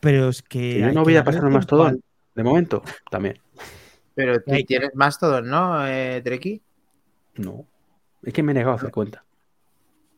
Pero 0.03 0.27
es 0.27 0.41
que. 0.41 0.81
Yo 0.81 0.91
no 0.91 1.03
voy 1.03 1.15
a 1.15 1.23
pasar 1.23 1.49
más 1.49 1.65
todo, 1.65 1.89
de 2.35 2.43
momento, 2.43 2.83
también. 3.09 3.39
Pero 4.13 4.43
tú 4.43 4.51
tienes 4.67 4.93
más 4.93 5.17
todo, 5.17 5.41
¿no, 5.41 5.87
eh, 5.87 6.21
Treki? 6.21 6.61
No. 7.35 7.65
Es 8.21 8.33
que 8.33 8.43
me 8.43 8.51
he 8.51 8.55
negado 8.55 8.73
a 8.73 8.75
hacer 8.75 8.91
cuenta. 8.91 9.23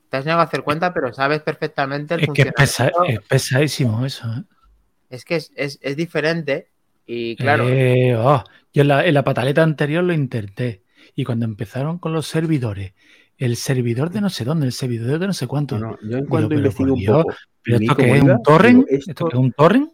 Te 0.10 0.18
has 0.18 0.25
negado 0.25 0.42
a 0.42 0.46
hacer 0.46 0.63
cuenta, 0.63 0.92
pero 0.92 1.13
sabes 1.13 1.42
perfectamente 1.42 2.15
el 2.15 2.22
es 2.22 2.30
Que 2.32 2.42
es, 2.42 3.20
pesadísimo 3.30 4.06
eso. 4.06 4.27
¿eh? 4.27 4.44
Es 5.12 5.24
que 5.24 5.36
es, 5.36 5.80
diferente 5.96 6.70
y 7.06 7.36
claro. 7.36 7.70
Eh, 7.70 8.15
oh, 8.18 8.44
yo 8.74 8.82
en 8.82 8.88
la, 8.88 9.06
en 9.06 9.13
la 9.13 9.24
pataleta 9.24 9.62
anterior 9.62 10.04
lo 10.04 10.13
intenté. 10.13 10.84
Y 11.13 11.24
cuando 11.24 11.46
empezaron 11.46 12.00
con 12.00 12.12
los 12.12 12.27
servidores 12.27 12.94
el 13.38 13.56
servidor 13.56 14.10
de 14.10 14.22
no 14.22 14.30
sé 14.30 14.46
dónde, 14.46 14.65
el 14.65 14.72
servidor 14.72 15.20
de 15.20 15.27
no 15.27 15.34
sé 15.34 15.48
cuánto. 15.48 15.77
No, 15.77 15.98
yo 16.01 16.18
en 16.18 16.25
cuanto 16.25 16.56
investigo 16.56 16.94
un 16.94 17.06
poco. 17.06 17.34
¿Pero 17.62 17.77
esto 17.77 17.96
que 17.96 18.15
es 18.15 18.24
un 18.24 18.44
torrent? 18.44 18.86
¿Esto, 18.89 19.27
que 19.27 19.36
es 19.36 19.39
un 19.39 19.51
torrent? 19.51 19.92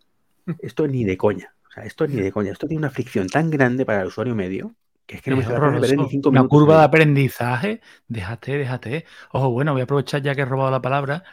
Esto 0.60 0.88
ni 0.88 1.04
de 1.04 1.18
coña. 1.18 1.54
O 1.70 1.72
sea, 1.72 1.84
esto 1.86 2.08
ni 2.08 2.16
de 2.18 2.32
coña. 2.32 2.52
Esto 2.52 2.68
tiene 2.68 2.80
una 2.80 2.90
fricción 2.90 3.28
tan 3.28 3.50
grande 3.50 3.86
para 3.86 4.02
el 4.02 4.08
usuario 4.08 4.36
medio 4.36 4.76
que 5.12 5.18
es 5.18 5.22
que 5.22 5.32
no 5.32 5.38
me 5.38 5.46
ver 5.46 5.98
ni 5.98 6.08
cinco 6.08 6.32
minutos. 6.32 6.32
Una 6.32 6.48
curva 6.48 6.78
de 6.78 6.84
aprendizaje. 6.86 7.82
Déjate, 8.08 8.58
déjate. 8.58 9.06
Ojo, 9.32 9.52
bueno, 9.52 9.74
voy 9.74 9.82
a 9.82 9.84
aprovechar 9.84 10.22
ya 10.22 10.36
que 10.36 10.42
he 10.42 10.46
robado 10.46 10.72
la 10.72 10.82
palabra. 10.82 11.24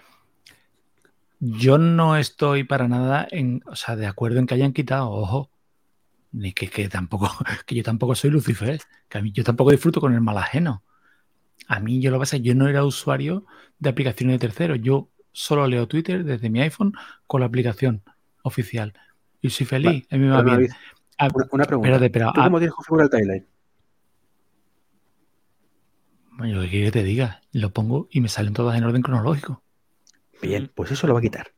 Yo 1.39 1.79
no 1.79 2.17
estoy 2.17 2.65
para 2.65 2.89
nada 2.89 3.29
en, 3.31 3.63
o 3.67 3.77
sea, 3.77 3.95
de 3.95 4.07
acuerdo 4.07 4.41
en 4.41 4.47
que 4.47 4.55
hayan 4.55 4.73
quitado, 4.73 5.11
ojo, 5.11 5.51
ni 6.33 6.53
que, 6.53 6.69
que 6.69 6.89
tampoco, 6.89 7.31
que 7.67 7.77
yo 7.77 7.85
tampoco 7.85 8.17
soy 8.17 8.31
Lucifer, 8.31 8.81
que 9.09 9.19
a 9.19 9.23
mí 9.23 9.31
yo 9.31 9.45
tampoco 9.45 9.71
disfruto 9.71 10.01
con 10.01 10.13
el 10.13 10.21
mal 10.21 10.39
ajeno. 10.39 10.83
A 11.67 11.81
mí 11.81 12.01
yo 12.01 12.11
lo 12.11 12.17
que 12.17 12.21
pasa 12.21 12.37
es 12.37 12.43
que 12.43 12.49
yo 12.49 12.55
no 12.55 12.69
era 12.69 12.85
usuario 12.85 13.45
de 13.79 13.91
aplicaciones 13.91 14.35
de 14.35 14.47
terceros. 14.47 14.79
Yo 14.81 15.09
solo 15.33 15.67
leo 15.67 15.87
Twitter 15.87 16.25
desde 16.25 16.51
mi 16.51 16.61
iPhone 16.61 16.95
con 17.27 17.41
la 17.41 17.47
aplicación 17.47 18.03
oficial. 18.43 18.95
Y 19.41 19.51
soy 19.51 19.67
feliz. 19.67 20.07
a 20.11 20.17
mí 20.17 20.25
me 20.25 20.31
va 20.31 20.43
bien. 20.43 20.69
Ah, 21.19 21.29
una, 21.51 21.65
pregunta. 21.65 22.33
¿Tú 22.33 22.41
cómo 22.41 22.59
tienes 22.59 22.75
configurado 22.75 23.11
el 23.11 23.11
timeline? 23.11 23.47
Bueno, 26.33 26.65
yo 26.65 26.71
que 26.71 26.93
te 26.93 27.03
diga, 27.03 27.41
lo 27.53 27.71
pongo 27.71 28.07
y 28.13 28.21
me 28.21 28.29
salen 28.29 28.53
todas 28.53 28.79
en 28.79 28.85
orden 28.85 29.03
cronológico. 29.03 29.63
Bien, 30.41 30.71
pues 30.73 30.93
eso 30.93 31.09
lo 31.09 31.15
va 31.15 31.19
a 31.19 31.23
quitar. 31.23 31.49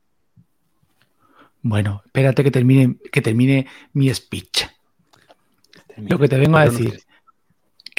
Bueno, 1.61 2.03
espérate 2.07 2.43
que 2.43 2.51
termine, 2.51 2.97
que 3.13 3.21
termine 3.21 3.67
mi 3.93 4.13
speech. 4.15 4.67
Lo 5.99 6.19
que 6.19 6.29
te 6.29 6.39
vengo 6.39 6.57
a 6.57 6.65
decir 6.65 7.03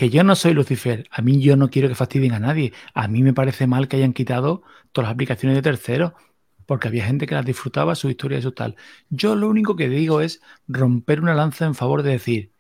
que 0.02 0.10
yo 0.10 0.24
no 0.24 0.36
soy 0.36 0.56
Lucifer, 0.56 1.08
a 1.12 1.22
mí 1.22 1.40
yo 1.42 1.56
no 1.56 1.70
quiero 1.70 1.88
que 1.88 1.94
fastidien 1.94 2.34
a 2.34 2.40
nadie. 2.40 2.74
A 2.96 3.08
mí 3.08 3.22
me 3.22 3.34
parece 3.34 3.68
mal 3.68 3.88
que 3.88 3.98
hayan 3.98 4.14
quitado 4.14 4.64
todas 4.92 5.06
las 5.06 5.14
aplicaciones 5.14 5.56
de 5.56 5.62
terceros, 5.62 6.14
porque 6.66 6.88
había 6.88 7.06
gente 7.06 7.28
que 7.28 7.36
las 7.36 7.46
disfrutaba, 7.46 7.94
su 7.94 8.10
historia 8.10 8.40
y 8.40 8.42
su 8.42 8.52
tal. 8.52 8.78
Yo 9.12 9.36
lo 9.36 9.48
único 9.48 9.76
que 9.76 9.90
digo 9.90 10.22
es 10.22 10.42
romper 10.68 11.22
una 11.22 11.36
lanza 11.36 11.68
en 11.68 11.76
favor 11.76 12.02
de 12.02 12.14
decir, 12.14 12.52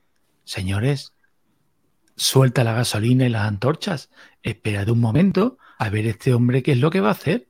señores, 0.44 1.14
suelta 2.16 2.64
la 2.64 2.74
gasolina 2.74 3.26
y 3.26 3.30
las 3.30 3.48
antorchas, 3.48 4.12
espérate 4.44 4.92
un 4.92 5.00
momento 5.00 5.58
a 5.80 5.90
ver 5.90 6.06
este 6.06 6.36
hombre 6.36 6.62
qué 6.62 6.74
es 6.74 6.78
lo 6.78 6.92
que 6.92 7.02
va 7.02 7.08
a 7.08 7.14
hacer. 7.14 7.48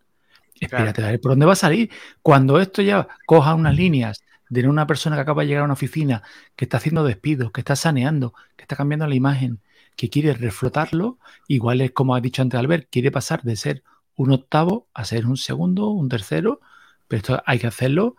Espérate 0.57 1.03
a 1.03 1.12
ver 1.12 1.19
por 1.19 1.33
dónde 1.33 1.48
va 1.48 1.51
a 1.51 1.57
salir. 1.57 1.91
Cuando 2.21 2.62
esto 2.62 2.81
ya 2.81 3.10
coja 3.25 3.55
unas 3.55 3.75
líneas 3.75 4.24
de 4.48 4.69
una 4.69 4.88
persona 4.88 5.17
que 5.17 5.24
acaba 5.24 5.41
de 5.41 5.50
llegar 5.50 5.63
a 5.63 5.65
una 5.65 5.74
oficina, 5.74 6.24
que 6.55 6.63
está 6.63 6.77
haciendo 6.77 7.03
despidos, 7.03 7.51
que 7.51 7.60
está 7.60 7.75
saneando, 7.75 8.33
que 8.55 8.62
está 8.63 8.77
cambiando 8.77 9.05
la 9.05 9.15
imagen, 9.15 9.60
que 9.95 10.10
quiere 10.10 10.33
reflotarlo, 10.33 11.19
igual 11.48 11.81
es 11.81 11.91
como 11.91 12.15
ha 12.15 12.21
dicho 12.21 12.41
antes 12.41 12.60
Albert, 12.60 12.88
quiere 12.91 13.12
pasar 13.12 13.43
de 13.43 13.55
ser 13.55 13.83
un 14.15 14.31
octavo 14.31 14.88
a 14.93 15.05
ser 15.05 15.25
un 15.25 15.38
segundo, 15.38 15.89
un 15.89 16.10
tercero, 16.10 16.62
pero 17.07 17.17
esto 17.17 17.43
hay 17.45 17.60
que 17.60 17.67
hacerlo 17.67 18.15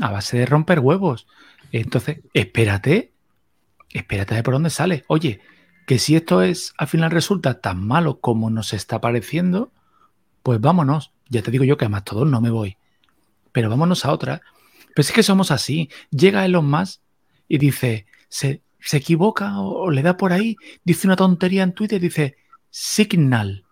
a 0.00 0.10
base 0.10 0.38
de 0.38 0.46
romper 0.46 0.80
huevos. 0.80 1.26
Entonces, 1.72 2.20
espérate, 2.34 3.12
espérate 3.90 4.34
de 4.34 4.42
por 4.42 4.54
dónde 4.54 4.70
sale. 4.70 5.04
Oye, 5.08 5.40
que 5.86 5.98
si 5.98 6.16
esto 6.16 6.42
es 6.42 6.74
al 6.76 6.88
final 6.88 7.10
resulta 7.10 7.60
tan 7.60 7.86
malo 7.86 8.20
como 8.20 8.50
nos 8.50 8.72
está 8.72 9.00
pareciendo, 9.00 9.72
pues 10.42 10.60
vámonos. 10.60 11.12
Ya 11.28 11.42
te 11.42 11.50
digo 11.50 11.64
yo 11.64 11.76
que 11.76 11.86
a 11.86 12.00
todos 12.02 12.28
no 12.28 12.40
me 12.40 12.50
voy. 12.50 12.76
Pero 13.52 13.70
vámonos 13.70 14.04
a 14.04 14.12
otra. 14.12 14.40
Pero 14.94 15.00
es 15.02 15.12
que 15.12 15.22
somos 15.22 15.50
así. 15.50 15.90
Llega 16.10 16.44
Elon 16.44 16.68
Musk 16.68 17.00
y 17.48 17.58
dice, 17.58 18.06
se, 18.28 18.62
se 18.80 18.98
equivoca 18.98 19.60
o, 19.60 19.90
le 19.90 20.02
da 20.02 20.16
por 20.16 20.32
ahí, 20.32 20.56
dice 20.84 21.06
una 21.06 21.16
tontería 21.16 21.62
en 21.62 21.72
Twitter, 21.72 22.00
dice 22.00 22.36
Signal. 22.70 23.64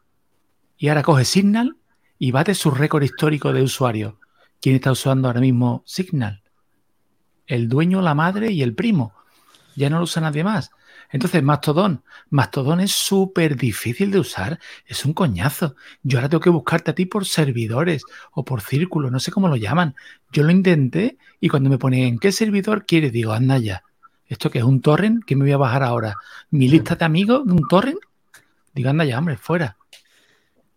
Y 0.76 0.88
ahora 0.88 1.02
coge 1.02 1.24
Signal 1.24 1.76
y 2.18 2.30
bate 2.30 2.54
su 2.54 2.70
récord 2.70 3.02
histórico 3.02 3.52
de 3.52 3.62
usuario. 3.62 4.18
¿Quién 4.60 4.76
está 4.76 4.92
usando 4.92 5.28
ahora 5.28 5.40
mismo 5.40 5.82
Signal? 5.86 6.42
El 7.46 7.68
dueño, 7.68 8.02
la 8.02 8.14
madre 8.14 8.50
y 8.50 8.62
el 8.62 8.74
primo. 8.74 9.12
Ya 9.76 9.90
no 9.90 9.98
lo 9.98 10.04
usa 10.04 10.22
nadie 10.22 10.42
más. 10.42 10.70
Entonces, 11.10 11.42
Mastodon. 11.42 12.02
Mastodon 12.30 12.80
es 12.80 12.92
súper 12.92 13.56
difícil 13.56 14.10
de 14.10 14.18
usar. 14.18 14.58
Es 14.86 15.04
un 15.04 15.12
coñazo. 15.12 15.76
Yo 16.02 16.18
ahora 16.18 16.28
tengo 16.28 16.40
que 16.40 16.50
buscarte 16.50 16.90
a 16.90 16.94
ti 16.94 17.06
por 17.06 17.26
servidores 17.26 18.02
o 18.32 18.44
por 18.44 18.60
círculo, 18.60 19.10
no 19.10 19.20
sé 19.20 19.30
cómo 19.30 19.48
lo 19.48 19.56
llaman. 19.56 19.94
Yo 20.32 20.42
lo 20.42 20.50
intenté 20.50 21.18
y 21.40 21.48
cuando 21.48 21.70
me 21.70 21.78
pone 21.78 22.06
en 22.08 22.18
qué 22.18 22.32
servidor 22.32 22.86
quieres, 22.86 23.12
digo, 23.12 23.32
anda 23.32 23.58
ya. 23.58 23.84
¿Esto 24.28 24.50
que 24.50 24.58
es 24.58 24.64
un 24.64 24.80
torrent? 24.80 25.24
¿Qué 25.24 25.36
me 25.36 25.44
voy 25.44 25.52
a 25.52 25.56
bajar 25.56 25.82
ahora? 25.82 26.16
¿Mi 26.50 26.68
lista 26.68 26.96
de 26.96 27.04
amigos 27.04 27.46
de 27.46 27.52
un 27.52 27.68
torrent? 27.68 27.98
Digo, 28.74 28.90
anda 28.90 29.04
ya, 29.04 29.18
hombre, 29.18 29.36
fuera. 29.36 29.76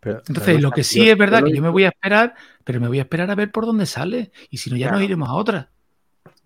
Entonces, 0.02 0.62
lo 0.62 0.72
que 0.72 0.84
sí 0.84 1.10
es 1.10 1.18
verdad 1.18 1.44
que 1.44 1.54
yo 1.54 1.62
me 1.62 1.70
voy 1.70 1.84
a 1.84 1.90
esperar, 1.90 2.34
pero 2.64 2.80
me 2.80 2.88
voy 2.88 3.00
a 3.00 3.02
esperar 3.02 3.30
a 3.30 3.36
ver 3.36 3.52
por 3.52 3.66
dónde 3.66 3.86
sale. 3.86 4.32
Y 4.50 4.58
si 4.58 4.70
no, 4.70 4.78
ya 4.78 4.92
nos 4.92 5.02
iremos 5.02 5.28
a 5.28 5.34
otra. 5.34 5.70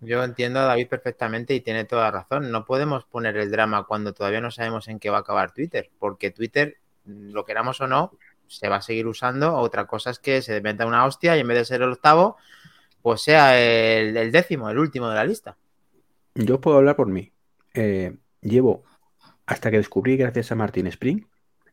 Yo 0.00 0.22
entiendo 0.22 0.60
a 0.60 0.64
David 0.64 0.88
perfectamente 0.88 1.54
y 1.54 1.60
tiene 1.60 1.84
toda 1.84 2.10
razón. 2.10 2.50
No 2.50 2.64
podemos 2.64 3.04
poner 3.04 3.36
el 3.36 3.50
drama 3.50 3.84
cuando 3.84 4.12
todavía 4.12 4.40
no 4.40 4.50
sabemos 4.50 4.88
en 4.88 4.98
qué 4.98 5.10
va 5.10 5.18
a 5.18 5.20
acabar 5.20 5.52
Twitter, 5.52 5.90
porque 5.98 6.30
Twitter, 6.30 6.78
lo 7.04 7.44
queramos 7.44 7.80
o 7.80 7.86
no, 7.86 8.12
se 8.46 8.68
va 8.68 8.76
a 8.76 8.82
seguir 8.82 9.06
usando. 9.06 9.54
Otra 9.56 9.86
cosa 9.86 10.10
es 10.10 10.18
que 10.18 10.42
se 10.42 10.56
inventa 10.56 10.86
una 10.86 11.04
hostia 11.04 11.36
y 11.36 11.40
en 11.40 11.48
vez 11.48 11.58
de 11.58 11.64
ser 11.64 11.82
el 11.82 11.92
octavo, 11.92 12.36
pues 13.02 13.22
sea 13.22 13.58
el, 13.60 14.32
décimo, 14.32 14.68
el 14.68 14.78
último 14.78 15.08
de 15.08 15.14
la 15.14 15.24
lista. 15.24 15.56
Yo 16.34 16.60
puedo 16.60 16.78
hablar 16.78 16.96
por 16.96 17.08
mí. 17.08 17.32
Eh, 17.74 18.16
llevo, 18.40 18.84
hasta 19.46 19.70
que 19.70 19.76
descubrí 19.78 20.16
gracias 20.16 20.52
a 20.52 20.54
Martin 20.54 20.86
Spring, 20.88 21.26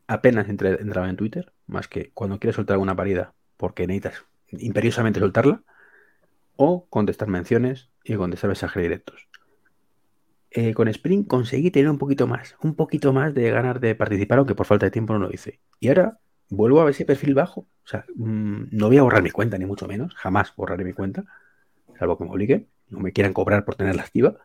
apenas 0.06 0.48
entraba 0.48 1.08
en 1.08 1.16
Twitter, 1.16 1.52
más 1.66 1.88
que 1.88 2.10
cuando 2.12 2.38
quieres 2.38 2.56
soltar 2.56 2.74
alguna 2.74 2.96
parida 2.96 3.34
porque 3.56 3.86
necesitas 3.86 4.24
imperiosamente 4.48 5.20
soltarla, 5.20 5.62
o 6.56 6.86
contestar 6.88 7.28
menciones 7.28 7.90
y 8.04 8.14
contestar 8.14 8.48
mensajes 8.48 8.82
directos. 8.82 9.28
Eh, 10.50 10.74
con 10.74 10.88
Spring 10.88 11.24
conseguí 11.24 11.70
tener 11.70 11.88
un 11.88 11.98
poquito 11.98 12.26
más, 12.26 12.56
un 12.62 12.74
poquito 12.74 13.12
más 13.12 13.32
de 13.34 13.50
ganas 13.50 13.80
de 13.80 13.94
participar, 13.94 14.38
aunque 14.38 14.54
por 14.54 14.66
falta 14.66 14.86
de 14.86 14.90
tiempo 14.90 15.14
no 15.14 15.20
lo 15.20 15.32
hice. 15.32 15.60
Y 15.80 15.88
ahora 15.88 16.18
vuelvo 16.50 16.82
a 16.82 16.90
ese 16.90 17.06
perfil 17.06 17.34
bajo. 17.34 17.60
O 17.60 17.86
sea, 17.86 18.04
mm, 18.14 18.64
no 18.70 18.88
voy 18.88 18.98
a 18.98 19.02
borrar 19.02 19.22
mi 19.22 19.30
cuenta, 19.30 19.56
ni 19.56 19.64
mucho 19.64 19.86
menos. 19.86 20.14
Jamás 20.14 20.54
borraré 20.54 20.84
mi 20.84 20.92
cuenta, 20.92 21.24
salvo 21.98 22.18
que 22.18 22.24
me 22.24 22.30
obligue. 22.30 22.66
No 22.90 23.00
me 23.00 23.12
quieran 23.12 23.32
cobrar 23.32 23.64
por 23.64 23.76
tenerla 23.76 24.02
activa. 24.02 24.36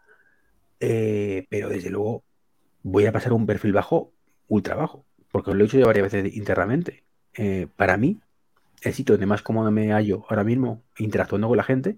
Eh, 0.80 1.46
pero 1.50 1.70
desde 1.70 1.90
luego 1.90 2.24
voy 2.84 3.06
a 3.06 3.12
pasar 3.12 3.34
un 3.34 3.46
perfil 3.46 3.74
bajo, 3.74 4.12
ultra 4.48 4.76
bajo. 4.76 5.06
Porque 5.32 5.52
os 5.52 5.58
lo 5.58 5.64
he 5.64 5.68
dicho 5.68 5.78
ya 5.78 5.86
varias 5.86 6.12
veces 6.12 6.36
internamente. 6.36 7.04
Eh, 7.34 7.68
para 7.76 7.98
mí, 7.98 8.20
el 8.82 8.94
sitio 8.94 9.14
donde 9.14 9.26
más 9.26 9.42
cómodo 9.42 9.72
me 9.72 9.92
hallo 9.92 10.26
ahora 10.30 10.44
mismo 10.44 10.84
interactuando 10.98 11.48
con 11.48 11.58
la 11.58 11.64
gente 11.64 11.98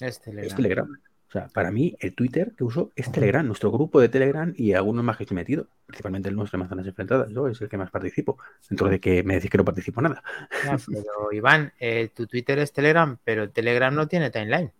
es 0.00 0.20
Telegram. 0.20 0.88
O 1.28 1.30
sea, 1.30 1.48
para 1.48 1.70
mí 1.70 1.94
el 2.00 2.14
Twitter 2.14 2.54
que 2.56 2.64
uso 2.64 2.90
es 2.96 3.12
Telegram, 3.12 3.46
nuestro 3.46 3.70
grupo 3.70 4.00
de 4.00 4.08
Telegram 4.08 4.50
y 4.56 4.72
algunos 4.72 5.04
más 5.04 5.18
que 5.18 5.24
estoy 5.24 5.34
metido, 5.34 5.66
principalmente 5.84 6.30
el 6.30 6.36
nuestro 6.36 6.56
de 6.56 6.60
Manzanas 6.60 6.86
Enfrentadas, 6.86 7.30
yo 7.30 7.48
es 7.48 7.60
el 7.60 7.68
que 7.68 7.76
más 7.76 7.90
participo, 7.90 8.38
dentro 8.70 8.88
de 8.88 8.98
que 8.98 9.22
me 9.22 9.34
decís 9.34 9.50
que 9.50 9.58
no 9.58 9.64
participo 9.64 10.00
nada. 10.00 10.22
pero 10.86 11.32
Iván, 11.32 11.74
eh, 11.78 12.08
tu 12.14 12.26
Twitter 12.26 12.58
es 12.60 12.72
Telegram, 12.72 13.18
pero 13.24 13.50
Telegram 13.50 13.94
no 13.94 14.08
tiene 14.08 14.30
timeline. 14.30 14.72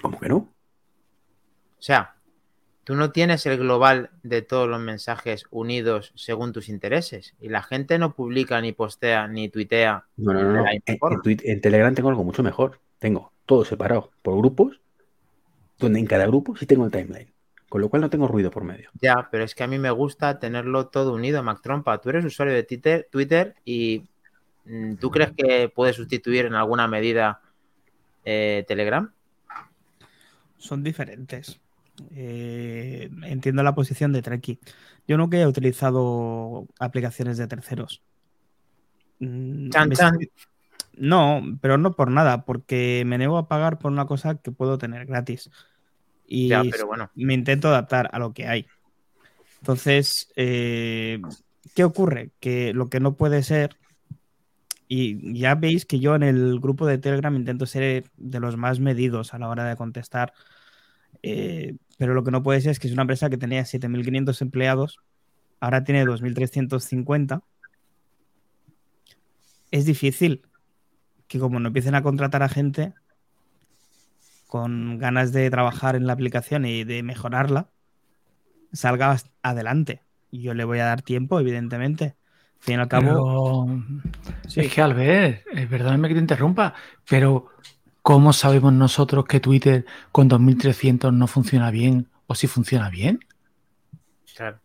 ¿Cómo 0.00 0.20
que 0.20 0.28
no? 0.28 0.36
O 0.36 1.82
sea, 1.86 2.14
tú 2.84 2.94
no 2.94 3.10
tienes 3.10 3.46
el 3.46 3.58
global 3.58 4.10
de 4.22 4.42
todos 4.42 4.68
los 4.68 4.80
mensajes 4.80 5.46
unidos 5.50 6.12
según 6.14 6.52
tus 6.52 6.68
intereses 6.68 7.34
y 7.40 7.48
la 7.48 7.62
gente 7.62 7.98
no 7.98 8.14
publica 8.14 8.60
ni 8.60 8.72
postea 8.72 9.26
ni 9.26 9.48
tuitea. 9.48 10.04
No, 10.16 10.32
no, 10.32 10.42
no. 10.42 10.64
en 10.66 11.60
Telegram 11.60 11.94
tengo 11.94 12.10
algo 12.10 12.24
mucho 12.24 12.42
mejor. 12.42 12.80
Tengo 12.98 13.32
todo 13.46 13.64
separado 13.64 14.12
por 14.22 14.36
grupos 14.36 14.80
donde 15.78 15.98
en 15.98 16.06
cada 16.06 16.26
grupo 16.26 16.56
sí 16.56 16.66
tengo 16.66 16.84
el 16.84 16.92
timeline. 16.92 17.32
Con 17.68 17.80
lo 17.80 17.88
cual 17.88 18.02
no 18.02 18.10
tengo 18.10 18.28
ruido 18.28 18.50
por 18.50 18.62
medio. 18.62 18.90
Ya, 19.00 19.28
pero 19.32 19.42
es 19.42 19.54
que 19.54 19.64
a 19.64 19.66
mí 19.66 19.78
me 19.78 19.90
gusta 19.90 20.38
tenerlo 20.38 20.86
todo 20.88 21.12
unido, 21.12 21.42
Mac 21.42 21.60
Trompa. 21.60 22.00
Tú 22.00 22.10
eres 22.10 22.24
usuario 22.24 22.54
de 22.54 22.62
Twitter, 22.62 23.08
Twitter 23.10 23.56
y 23.64 24.04
mm, 24.66 24.94
¿tú 24.96 25.10
crees 25.10 25.32
que 25.32 25.68
puede 25.68 25.92
sustituir 25.92 26.46
en 26.46 26.54
alguna 26.54 26.86
medida 26.86 27.40
eh, 28.24 28.64
Telegram? 28.68 29.12
Son 30.58 30.84
diferentes. 30.84 31.60
Eh, 32.12 33.10
entiendo 33.24 33.62
la 33.62 33.74
posición 33.74 34.12
de 34.12 34.22
Treki. 34.22 34.58
Yo 35.06 35.16
nunca 35.16 35.38
he 35.38 35.46
utilizado 35.46 36.66
aplicaciones 36.78 37.36
de 37.36 37.46
terceros. 37.46 38.02
Mm, 39.18 39.70
no, 40.96 41.42
pero 41.60 41.78
no 41.78 41.94
por 41.94 42.10
nada, 42.10 42.44
porque 42.44 43.02
me 43.06 43.18
niego 43.18 43.38
a 43.38 43.48
pagar 43.48 43.78
por 43.78 43.90
una 43.90 44.06
cosa 44.06 44.36
que 44.36 44.52
puedo 44.52 44.78
tener 44.78 45.06
gratis. 45.06 45.50
Y 46.26 46.50
me 47.14 47.34
intento 47.34 47.68
adaptar 47.68 48.08
a 48.12 48.18
lo 48.18 48.32
que 48.32 48.46
hay. 48.46 48.66
Entonces, 49.60 50.32
eh, 50.36 51.20
¿qué 51.74 51.84
ocurre? 51.84 52.30
Que 52.40 52.72
lo 52.72 52.88
que 52.88 53.00
no 53.00 53.16
puede 53.16 53.42
ser, 53.42 53.76
y 54.88 55.38
ya 55.38 55.54
veis 55.54 55.86
que 55.86 56.00
yo 56.00 56.14
en 56.14 56.22
el 56.22 56.60
grupo 56.60 56.86
de 56.86 56.98
Telegram 56.98 57.34
intento 57.34 57.66
ser 57.66 58.04
de 58.16 58.40
los 58.40 58.56
más 58.56 58.78
medidos 58.80 59.34
a 59.34 59.38
la 59.38 59.48
hora 59.48 59.64
de 59.64 59.76
contestar, 59.76 60.32
eh, 61.22 61.76
pero 61.98 62.14
lo 62.14 62.24
que 62.24 62.30
no 62.30 62.42
puede 62.42 62.60
ser 62.60 62.72
es 62.72 62.78
que 62.78 62.88
es 62.88 62.92
una 62.92 63.02
empresa 63.02 63.30
que 63.30 63.36
tenía 63.36 63.62
7.500 63.62 64.42
empleados, 64.42 65.00
ahora 65.60 65.84
tiene 65.84 66.04
2.350. 66.04 67.42
Es 69.70 69.84
difícil 69.84 70.42
que 71.26 71.38
como 71.38 71.58
no 71.60 71.68
empiecen 71.68 71.94
a 71.94 72.02
contratar 72.02 72.42
a 72.42 72.48
gente 72.48 72.94
con 74.46 74.98
ganas 74.98 75.32
de 75.32 75.50
trabajar 75.50 75.96
en 75.96 76.06
la 76.06 76.12
aplicación 76.12 76.64
y 76.64 76.84
de 76.84 77.02
mejorarla, 77.02 77.70
salga 78.72 79.16
adelante. 79.42 80.02
Y 80.30 80.42
yo 80.42 80.54
le 80.54 80.64
voy 80.64 80.78
a 80.78 80.84
dar 80.84 81.02
tiempo, 81.02 81.40
evidentemente. 81.40 82.04
Al 82.04 82.60
fin 82.60 82.76
y 82.76 82.82
al 82.82 82.88
cabo. 82.88 83.68
Es 84.54 84.72
que 84.72 84.80
al 84.80 84.94
ver, 84.94 85.42
es 85.52 85.66
perdóname 85.66 86.08
que 86.08 86.14
te 86.14 86.20
interrumpa, 86.20 86.74
pero 87.08 87.48
¿cómo 88.04 88.34
sabemos 88.34 88.70
nosotros 88.74 89.24
que 89.24 89.40
Twitter 89.40 89.86
con 90.12 90.28
2300 90.28 91.10
no 91.10 91.26
funciona 91.26 91.70
bien 91.70 92.06
o 92.26 92.34
si 92.34 92.46
funciona 92.46 92.90
bien? 92.90 93.18
Claro. 94.36 94.58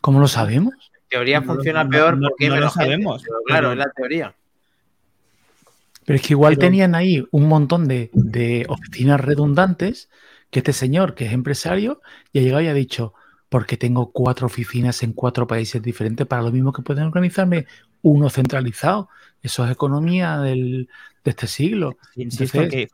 ¿Cómo 0.00 0.18
lo 0.18 0.26
sabemos? 0.26 0.74
En 0.92 1.08
teoría 1.08 1.42
funciona 1.42 1.88
peor 1.88 2.18
porque 2.20 2.48
no, 2.48 2.56
lo 2.56 2.68
sabemos. 2.68 3.22
claro, 3.46 3.70
es 3.70 3.78
la 3.78 3.88
teoría. 3.90 4.34
Pero 6.04 6.16
es 6.16 6.22
que 6.22 6.32
igual 6.32 6.58
tenían 6.58 6.96
ahí 6.96 7.24
un 7.30 7.46
montón 7.46 7.86
de, 7.86 8.66
oficinas 8.68 9.20
redundantes 9.20 10.10
que 10.50 10.58
este 10.58 10.72
señor, 10.72 11.14
que 11.14 11.26
es 11.26 11.32
empresario, 11.32 12.00
ya 12.32 12.40
ha 12.40 12.44
llegado 12.44 12.62
y 12.62 12.66
ha 12.66 12.74
dicho, 12.74 13.14
porque 13.48 13.76
tengo 13.76 14.10
cuatro 14.10 14.46
oficinas 14.46 15.04
en 15.04 15.12
cuatro 15.12 15.46
países 15.46 15.80
diferentes 15.80 16.26
para 16.26 16.42
lo 16.42 16.50
mismo 16.50 16.72
que 16.72 16.82
pueden 16.82 17.04
organizarme 17.04 17.66
uno 18.02 18.28
centralizado. 18.30 19.08
Eso 19.42 19.64
es 19.64 19.70
economía 19.70 20.38
del, 20.38 20.88
de 21.24 21.30
este 21.30 21.46
siglo. 21.46 21.96
Insisto 22.16 22.68
que 22.68 22.88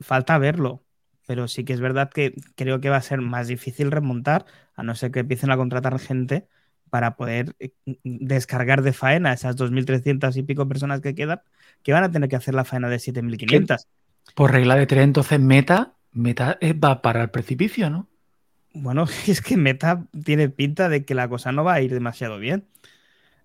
falta 0.00 0.38
verlo, 0.38 0.82
pero 1.26 1.48
sí 1.48 1.64
que 1.64 1.72
es 1.72 1.80
verdad 1.80 2.10
que 2.10 2.34
creo 2.56 2.80
que 2.80 2.90
va 2.90 2.96
a 2.96 3.02
ser 3.02 3.20
más 3.20 3.48
difícil 3.48 3.90
remontar, 3.90 4.44
a 4.74 4.82
no 4.82 4.94
ser 4.94 5.10
que 5.10 5.20
empiecen 5.20 5.50
a 5.50 5.56
contratar 5.56 5.98
gente 5.98 6.46
para 6.90 7.16
poder 7.16 7.56
eh, 7.58 7.72
descargar 8.04 8.82
de 8.82 8.92
faena 8.92 9.32
esas 9.32 9.56
2.300 9.56 10.36
y 10.36 10.42
pico 10.42 10.68
personas 10.68 11.00
que 11.00 11.14
quedan 11.14 11.40
que 11.82 11.92
van 11.92 12.04
a 12.04 12.10
tener 12.10 12.28
que 12.28 12.36
hacer 12.36 12.54
la 12.54 12.64
faena 12.64 12.88
de 12.88 12.96
7.500. 12.96 13.86
Por 14.34 14.52
regla 14.52 14.76
de 14.76 14.86
tres, 14.86 15.02
entonces 15.02 15.40
Meta, 15.40 15.94
Meta 16.12 16.58
va 16.82 17.02
para 17.02 17.22
el 17.22 17.30
precipicio, 17.30 17.90
¿no? 17.90 18.08
Bueno, 18.74 19.06
es 19.26 19.40
que 19.40 19.56
Meta 19.56 20.04
tiene 20.24 20.48
pinta 20.48 20.88
de 20.88 21.04
que 21.04 21.14
la 21.14 21.28
cosa 21.28 21.52
no 21.52 21.64
va 21.64 21.74
a 21.74 21.80
ir 21.80 21.92
demasiado 21.92 22.38
bien. 22.38 22.66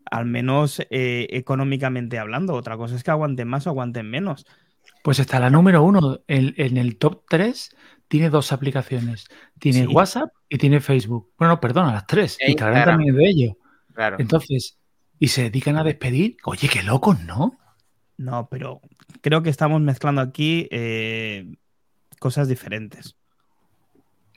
Al 0.09 0.25
menos 0.25 0.79
eh, 0.89 1.27
económicamente 1.31 2.19
hablando. 2.19 2.53
Otra 2.53 2.77
cosa 2.77 2.95
es 2.95 3.03
que 3.03 3.11
aguanten 3.11 3.47
más 3.47 3.67
o 3.67 3.71
aguanten 3.71 4.09
menos. 4.09 4.45
Pues 5.03 5.19
está 5.19 5.39
la 5.39 5.49
número 5.49 5.83
uno. 5.83 6.21
En, 6.27 6.77
el 6.77 6.97
top 6.97 7.23
3 7.29 7.75
tiene 8.07 8.29
dos 8.29 8.51
aplicaciones. 8.51 9.25
Tiene 9.59 9.87
WhatsApp 9.87 10.29
y 10.49 10.57
tiene 10.57 10.81
Facebook. 10.81 11.31
Bueno, 11.37 11.59
perdona, 11.59 11.93
las 11.93 12.07
tres. 12.07 12.37
Y 12.39 12.51
Instagram 12.51 12.85
también 12.85 13.15
de 13.15 13.29
ello. 13.29 13.57
Claro. 13.93 14.17
Entonces, 14.19 14.77
y 15.19 15.29
se 15.29 15.43
dedican 15.43 15.77
a 15.77 15.83
despedir. 15.83 16.37
Oye, 16.45 16.67
qué 16.67 16.83
locos, 16.83 17.19
¿no? 17.21 17.57
No, 18.17 18.47
pero 18.49 18.81
creo 19.21 19.43
que 19.43 19.49
estamos 19.49 19.81
mezclando 19.81 20.21
aquí 20.21 20.67
eh, 20.71 21.55
cosas 22.19 22.47
diferentes. 22.47 23.15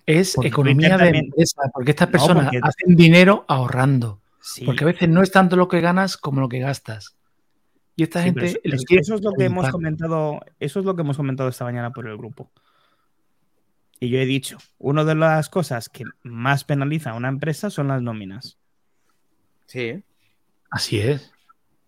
Es 0.07 0.37
economía 0.43 0.97
de 0.99 1.19
empresa, 1.19 1.63
porque 1.73 1.93
estas 1.93 2.09
personas 2.09 2.51
hacen 2.63 2.97
dinero 2.97 3.45
ahorrando. 3.49 4.20
Porque 4.65 4.85
a 4.85 4.87
veces 4.87 5.09
no 5.09 5.23
es 5.23 5.31
tanto 5.31 5.57
lo 5.57 5.69
que 5.69 5.81
ganas 5.81 6.17
como 6.17 6.41
lo 6.41 6.49
que 6.49 6.61
gastas. 6.61 7.17
Y 7.97 8.05
esta 8.05 8.23
gente. 8.23 8.61
eso 8.65 9.15
es 9.15 9.23
lo 9.23 9.33
que 9.33 9.45
hemos 9.45 9.69
comentado. 9.71 10.41
Eso 10.59 10.81
es 10.81 10.87
lo 10.87 10.97
que 10.97 11.03
hemos 11.03 11.17
comentado 11.17 11.49
esta 11.49 11.65
mañana 11.65 11.91
por 11.91 12.09
el 12.09 12.17
grupo. 12.17 12.51
Y 13.99 14.09
yo 14.09 14.19
he 14.19 14.25
dicho, 14.25 14.57
una 14.79 15.05
de 15.05 15.15
las 15.15 15.51
cosas 15.51 15.91
que 15.91 16.05
más 16.23 16.65
penaliza 16.65 17.11
a 17.11 17.15
una 17.15 17.29
empresa 17.29 17.69
son 17.69 17.89
las 17.89 18.01
nóminas. 18.01 18.59
Sí. 19.67 20.03
Así 20.71 21.01
es. 21.01 21.31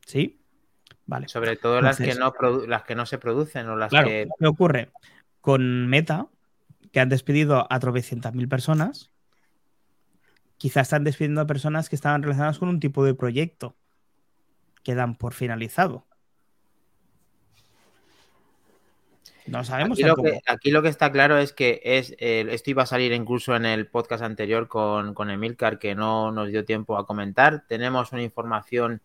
Sí. 0.05 0.39
Sobre 1.27 1.57
todo 1.57 1.81
las, 1.81 1.99
que 1.99 2.15
no 2.15 2.33
las 2.67 2.85
que 2.85 2.95
no 2.95 3.07
se 3.07 3.19
producen 3.19 3.69
o 3.69 3.77
las 3.77 3.91
que... 3.91 4.29
¿Qué 4.39 4.47
ocurre? 4.47 4.91
Con 5.41 5.89
Meta, 5.89 6.29
que 6.93 7.01
han 7.01 7.09
despedido 7.09 7.67
a 7.71 7.81
mil 8.33 8.49
personas, 8.49 9.12
quizás 10.63 10.83
están 10.83 11.03
despidiendo 11.03 11.41
a 11.41 11.47
personas 11.47 11.89
que 11.89 11.97
estaban 11.97 12.23
relacionadas 12.23 12.59
con 12.61 12.69
un 12.69 12.79
tipo 12.79 13.05
de 13.05 13.15
proyecto 13.15 13.75
que 14.85 14.95
dan 14.95 15.17
por 15.17 15.35
finalizado. 15.35 16.07
No 19.47 19.65
sabemos. 19.65 19.99
Aquí 19.99 20.07
lo, 20.07 20.15
que, 20.15 20.41
aquí 20.47 20.71
lo, 20.71 20.83
que, 20.83 20.89
está 20.89 21.11
claro 21.11 21.37
es 21.37 21.53
que 21.53 21.81
es 21.83 22.15
eh, 22.19 22.47
esto 22.51 22.71
iba 22.71 22.85
a 22.85 22.87
salir 22.87 23.13
incluso 23.13 23.57
en 23.57 23.67
el 23.67 23.89
podcast 23.89 24.23
anterior 24.23 24.69
con, 24.69 25.15
con 25.15 25.31
Emilcar, 25.31 25.81
que 25.81 25.97
no 25.97 26.31
nos 26.31 26.49
dio 26.49 26.65
tiempo 26.65 26.97
a 26.97 27.07
comentar. 27.07 27.65
Tenemos 27.67 28.13
una 28.13 28.23
información, 28.23 29.03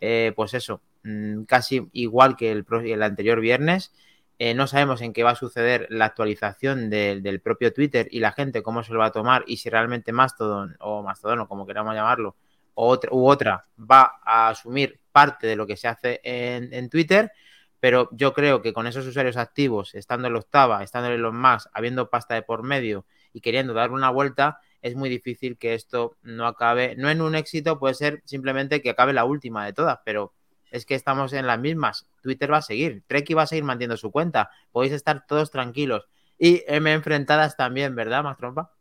eh, 0.00 0.32
pues 0.34 0.54
eso, 0.54 0.80
Mm, 1.04 1.44
casi 1.44 1.86
igual 1.92 2.34
que 2.36 2.50
el, 2.50 3.02
anterior 3.02 3.40
viernes. 3.40 3.92
Eh, 4.38 4.54
no 4.54 4.66
sabemos 4.66 5.00
en 5.00 5.12
qué 5.12 5.22
va 5.22 5.30
a 5.30 5.36
suceder 5.36 5.86
la 5.90 6.06
actualización 6.06 6.90
del 6.90 7.40
propio 7.40 7.72
Twitter 7.72 8.08
y 8.10 8.18
la 8.18 8.32
gente 8.32 8.62
cómo 8.64 8.82
se 8.82 8.92
lo 8.92 8.98
va 8.98 9.06
a 9.06 9.12
tomar 9.12 9.44
y 9.46 9.58
si 9.58 9.70
realmente 9.70 10.12
Mastodon 10.12 10.76
o 10.80 11.02
Mastodon 11.02 11.40
o 11.40 11.48
como 11.48 11.66
queramos 11.66 11.94
llamarlo 11.94 12.34
otra, 12.74 13.10
u 13.12 13.28
otra 13.28 13.66
va 13.78 14.20
a 14.24 14.48
asumir 14.48 15.00
parte 15.12 15.46
de 15.46 15.56
lo 15.56 15.66
que 15.66 15.76
se 15.76 15.86
hace 15.86 16.20
en, 16.24 16.90
Twitter, 16.90 17.30
pero 17.78 18.08
yo 18.12 18.32
creo 18.34 18.62
que 18.62 18.72
con 18.72 18.88
esos 18.88 19.06
usuarios 19.06 19.36
activos, 19.36 19.94
estando 19.94 20.26
en 20.26 20.32
la 20.32 20.40
octava, 20.40 20.82
estando 20.82 21.10
en 21.12 21.22
los 21.22 21.32
más, 21.32 21.68
habiendo 21.72 22.10
pasta 22.10 22.34
de 22.34 22.42
por 22.42 22.64
medio 22.64 23.06
y 23.32 23.40
queriendo 23.40 23.74
dar 23.74 23.92
una 23.92 24.10
vuelta, 24.10 24.58
es 24.82 24.96
muy 24.96 25.08
difícil 25.08 25.56
que 25.56 25.74
esto 25.74 26.16
no 26.22 26.46
acabe, 26.48 26.96
no 26.96 27.10
en 27.10 27.22
un 27.22 27.36
éxito, 27.36 27.78
puede 27.78 27.94
ser 27.94 28.22
simplemente 28.24 28.82
que 28.82 28.90
acabe 28.90 29.12
la 29.12 29.24
última 29.24 29.64
de 29.64 29.72
todas, 29.72 30.00
pero 30.04 30.32
es 30.74 30.84
que 30.84 30.96
estamos 30.96 31.32
en 31.32 31.46
las 31.46 31.60
mismas. 31.60 32.08
Twitter 32.20 32.52
va 32.52 32.56
a 32.56 32.62
seguir, 32.62 33.04
Treki 33.06 33.32
va 33.32 33.42
a 33.42 33.46
seguir 33.46 33.62
manteniendo 33.62 33.96
su 33.96 34.10
cuenta, 34.10 34.50
podéis 34.72 34.92
estar 34.92 35.24
todos 35.24 35.52
tranquilos. 35.52 36.08
Y 36.36 36.64
M 36.66 36.92
enfrentadas 36.92 37.56
también, 37.56 37.94
¿verdad, 37.94 38.24
más 38.24 38.36
trompa? 38.36 38.72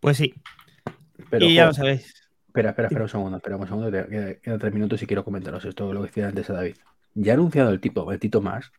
Pues 0.00 0.16
sí. 0.16 0.34
Pero, 1.28 1.44
y 1.44 1.56
ya 1.56 1.66
lo 1.66 1.74
sabéis. 1.74 2.06
Espera, 2.46 2.70
espera, 2.70 2.88
espera 2.88 3.04
un 3.04 3.10
segundo, 3.10 3.36
espera 3.36 3.56
un 3.58 3.66
segundo, 3.66 3.90
quedan 3.90 4.58
tres 4.58 4.72
minutos 4.72 5.02
y 5.02 5.06
quiero 5.06 5.24
comentaros 5.24 5.66
esto, 5.66 5.92
lo 5.92 6.00
que 6.00 6.06
decía 6.06 6.28
antes 6.28 6.48
a 6.48 6.54
David. 6.54 6.76
Ya 7.12 7.32
ha 7.32 7.34
anunciado 7.34 7.70
el 7.70 7.80
tipo, 7.80 8.10
el 8.10 8.18
Tito 8.18 8.40
más, 8.40 8.72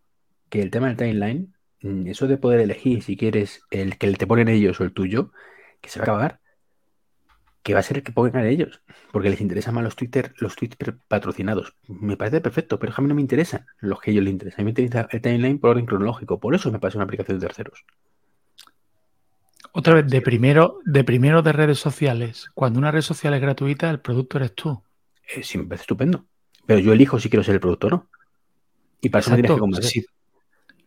que 0.49 0.63
el 0.63 0.71
tema 0.71 0.88
del 0.88 0.97
timeline, 0.97 1.53
mm, 1.83 2.07
eso 2.07 2.25
de 2.25 2.38
poder 2.38 2.59
elegir 2.59 3.03
si 3.03 3.17
quieres 3.17 3.61
el 3.69 3.99
que 3.99 4.11
te 4.13 4.25
ponen 4.25 4.47
ellos 4.47 4.81
o 4.81 4.83
el 4.83 4.93
tuyo, 4.93 5.31
que 5.79 5.89
se 5.91 5.99
va 5.99 6.05
a 6.05 6.05
acabar, 6.05 6.39
que 7.65 7.73
va 7.73 7.80
a 7.80 7.84
ser 7.84 7.97
el 7.97 8.04
que 8.04 8.12
pongan 8.12 8.45
ellos, 8.45 8.80
porque 9.12 9.32
les 9.32 9.41
interesan 9.41 9.73
más 9.73 9.84
los 9.84 9.95
Twitter, 9.95 10.36
los 10.38 10.56
tweets 10.56 10.78
patrocinados. 11.08 11.73
Me 11.88 12.15
parece 12.15 12.39
perfecto, 12.39 12.78
pero 12.78 12.93
a 12.95 13.01
mí 13.01 13.08
no 13.08 13.15
me 13.15 13.21
interesan 13.21 13.65
los 13.80 13.99
que 13.99 14.12
a 14.12 14.13
ellos 14.13 14.23
les 14.23 14.34
interesan. 14.34 14.60
A 14.60 14.62
mí 14.62 14.65
me 14.65 14.69
interesa 14.69 15.08
el 15.10 15.19
timeline 15.19 15.58
por 15.58 15.71
orden 15.71 15.88
cronológico, 15.88 16.39
por 16.39 16.54
eso 16.54 16.71
me 16.71 16.78
parece 16.78 16.99
una 16.99 17.06
aplicación 17.06 17.39
de 17.39 17.47
terceros. 17.47 17.84
Otra 19.71 19.95
vez, 19.95 20.08
de 20.08 20.21
primero, 20.21 20.78
de 20.86 21.04
primero 21.04 21.41
de 21.41 21.54
redes 21.54 21.80
sociales. 21.80 22.51
Cuando 22.54 22.78
una 22.78 22.91
red 22.91 23.01
social 23.01 23.34
es 23.34 23.41
gratuita, 23.41 23.89
el 23.89 23.99
producto 23.99 24.38
eres 24.38 24.54
tú. 24.54 24.84
Eh, 25.36 25.41
sí, 25.41 25.58
me 25.58 25.63
parece 25.63 25.82
estupendo. 25.82 26.23
Pero 26.67 26.80
yo 26.80 26.93
elijo 26.93 27.19
si 27.19 27.32
quiero 27.32 27.43
ser 27.43 27.56
el 27.56 27.62
producto 27.62 27.88
o 27.88 27.89
no. 27.89 28.10
Y 29.01 29.10
para 29.10 29.21
eso 29.21 29.32
me 29.32 29.41
tienes 29.41 29.80
que. 29.80 29.82
Sí, 29.82 30.06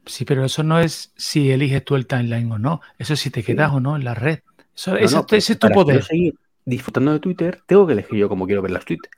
sí, 0.07 0.25
pero 0.25 0.45
eso 0.45 0.63
no 0.63 0.79
es 0.79 1.13
si 1.17 1.51
eliges 1.51 1.85
tú 1.85 1.97
el 1.97 2.07
timeline 2.07 2.53
o 2.53 2.59
no. 2.61 2.83
Eso 2.99 3.15
es 3.15 3.21
si 3.21 3.31
te 3.31 3.43
quedas 3.43 3.73
o 3.73 3.81
no 3.81 3.97
en 3.97 4.05
la 4.05 4.15
red. 4.15 4.43
Eso, 4.77 4.97
ese, 4.97 5.53
es 5.53 5.59
tu 5.59 5.69
poder. 5.71 6.05
seguir 6.05 6.37
disfrutando 6.69 7.13
de 7.13 7.21
Twitter, 7.21 7.63
tengo 7.67 7.87
que 7.87 7.95
elegir 7.95 8.19
yo 8.19 8.29
cómo 8.29 8.47
quiero 8.47 8.61
ver 8.61 8.73
las 8.73 8.85
tweets. 8.85 9.09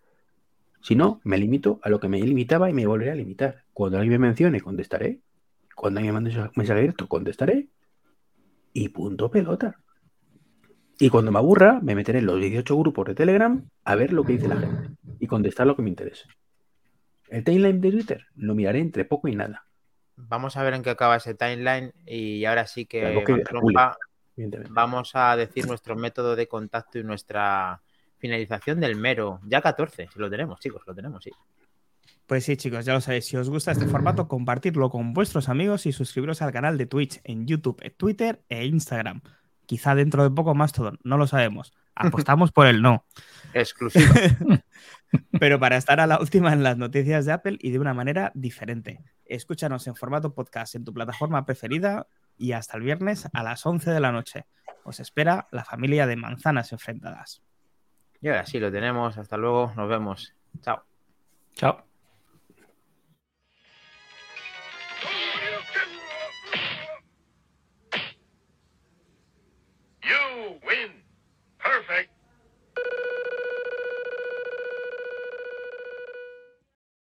Si 0.82 0.94
no, 0.94 1.20
me 1.24 1.36
limito 1.36 1.80
a 1.82 1.88
lo 1.88 1.98
que 1.98 2.08
me 2.08 2.20
limitaba 2.20 2.70
y 2.70 2.72
me 2.72 2.86
volveré 2.86 3.10
a 3.10 3.14
limitar. 3.14 3.64
Cuando 3.72 3.98
alguien 3.98 4.20
me 4.20 4.28
mencione, 4.28 4.60
contestaré. 4.60 5.20
Cuando 5.74 5.98
alguien 5.98 6.14
me 6.14 6.20
mande 6.20 6.38
un 6.38 6.50
mensaje 6.54 6.78
abierto, 6.78 7.08
contestaré 7.08 7.68
y 8.72 8.88
punto 8.90 9.30
pelota. 9.30 9.76
Y 11.00 11.08
cuando 11.08 11.32
me 11.32 11.38
aburra, 11.38 11.80
me 11.82 11.94
meteré 11.94 12.20
en 12.20 12.26
los 12.26 12.40
18 12.40 12.76
grupos 12.76 13.06
de 13.08 13.14
Telegram 13.14 13.68
a 13.84 13.94
ver 13.94 14.12
lo 14.12 14.22
que 14.22 14.34
dice 14.34 14.46
la 14.46 14.56
gente 14.56 14.90
y 15.18 15.26
contestar 15.26 15.66
lo 15.66 15.74
que 15.74 15.82
me 15.82 15.88
interese. 15.88 16.26
El 17.28 17.42
timeline 17.42 17.80
de 17.80 17.90
Twitter 17.90 18.26
lo 18.36 18.54
miraré 18.54 18.78
entre 18.78 19.04
poco 19.04 19.28
y 19.28 19.34
nada. 19.34 19.64
Vamos 20.16 20.56
a 20.56 20.62
ver 20.62 20.74
en 20.74 20.82
qué 20.82 20.90
acaba 20.90 21.16
ese 21.16 21.34
timeline 21.34 21.92
y 22.06 22.44
ahora 22.44 22.66
sí 22.66 22.86
que, 22.86 23.24
vamos 24.70 25.12
a 25.14 25.36
decir 25.36 25.66
nuestro 25.66 25.96
método 25.96 26.36
de 26.36 26.48
contacto 26.48 26.98
y 26.98 27.04
nuestra 27.04 27.82
finalización 28.18 28.80
del 28.80 28.96
mero. 28.96 29.40
Ya 29.46 29.60
14, 29.60 30.08
si 30.12 30.18
lo 30.18 30.30
tenemos, 30.30 30.60
chicos, 30.60 30.82
lo 30.86 30.94
tenemos, 30.94 31.24
sí. 31.24 31.30
Pues 32.26 32.44
sí, 32.44 32.56
chicos, 32.56 32.84
ya 32.84 32.92
lo 32.92 33.00
sabéis. 33.00 33.26
Si 33.26 33.36
os 33.36 33.50
gusta 33.50 33.72
este 33.72 33.86
formato, 33.86 34.28
compartidlo 34.28 34.88
con 34.88 35.12
vuestros 35.12 35.48
amigos 35.48 35.86
y 35.86 35.92
suscribiros 35.92 36.42
al 36.42 36.52
canal 36.52 36.78
de 36.78 36.86
Twitch 36.86 37.20
en 37.24 37.46
YouTube, 37.46 37.82
Twitter 37.96 38.44
e 38.48 38.66
Instagram. 38.66 39.20
Quizá 39.66 39.94
dentro 39.94 40.22
de 40.22 40.30
poco 40.30 40.54
más 40.54 40.72
todo, 40.72 40.92
no 41.02 41.16
lo 41.16 41.26
sabemos. 41.26 41.72
Apostamos 41.96 42.52
por 42.52 42.66
el 42.66 42.82
no. 42.82 43.04
Exclusivo. 43.54 44.14
Pero 45.40 45.58
para 45.58 45.76
estar 45.76 45.98
a 45.98 46.06
la 46.06 46.20
última 46.20 46.52
en 46.52 46.62
las 46.62 46.76
noticias 46.76 47.26
de 47.26 47.32
Apple 47.32 47.58
y 47.60 47.72
de 47.72 47.78
una 47.80 47.94
manera 47.94 48.30
diferente. 48.34 49.00
Escúchanos 49.24 49.86
en 49.88 49.96
formato 49.96 50.32
podcast 50.32 50.76
en 50.76 50.84
tu 50.84 50.94
plataforma 50.94 51.44
preferida 51.44 52.06
y 52.40 52.52
hasta 52.52 52.78
el 52.78 52.82
viernes 52.82 53.28
a 53.32 53.42
las 53.42 53.64
11 53.66 53.90
de 53.90 54.00
la 54.00 54.12
noche. 54.12 54.46
Os 54.82 54.98
espera 54.98 55.46
la 55.52 55.62
familia 55.62 56.06
de 56.06 56.16
manzanas 56.16 56.72
enfrentadas. 56.72 57.42
Y 58.22 58.28
ahora 58.28 58.46
sí 58.46 58.58
lo 58.58 58.72
tenemos. 58.72 59.18
Hasta 59.18 59.36
luego. 59.36 59.72
Nos 59.76 59.88
vemos. 59.88 60.34
Chao. 60.62 60.82
Chao. 61.52 61.89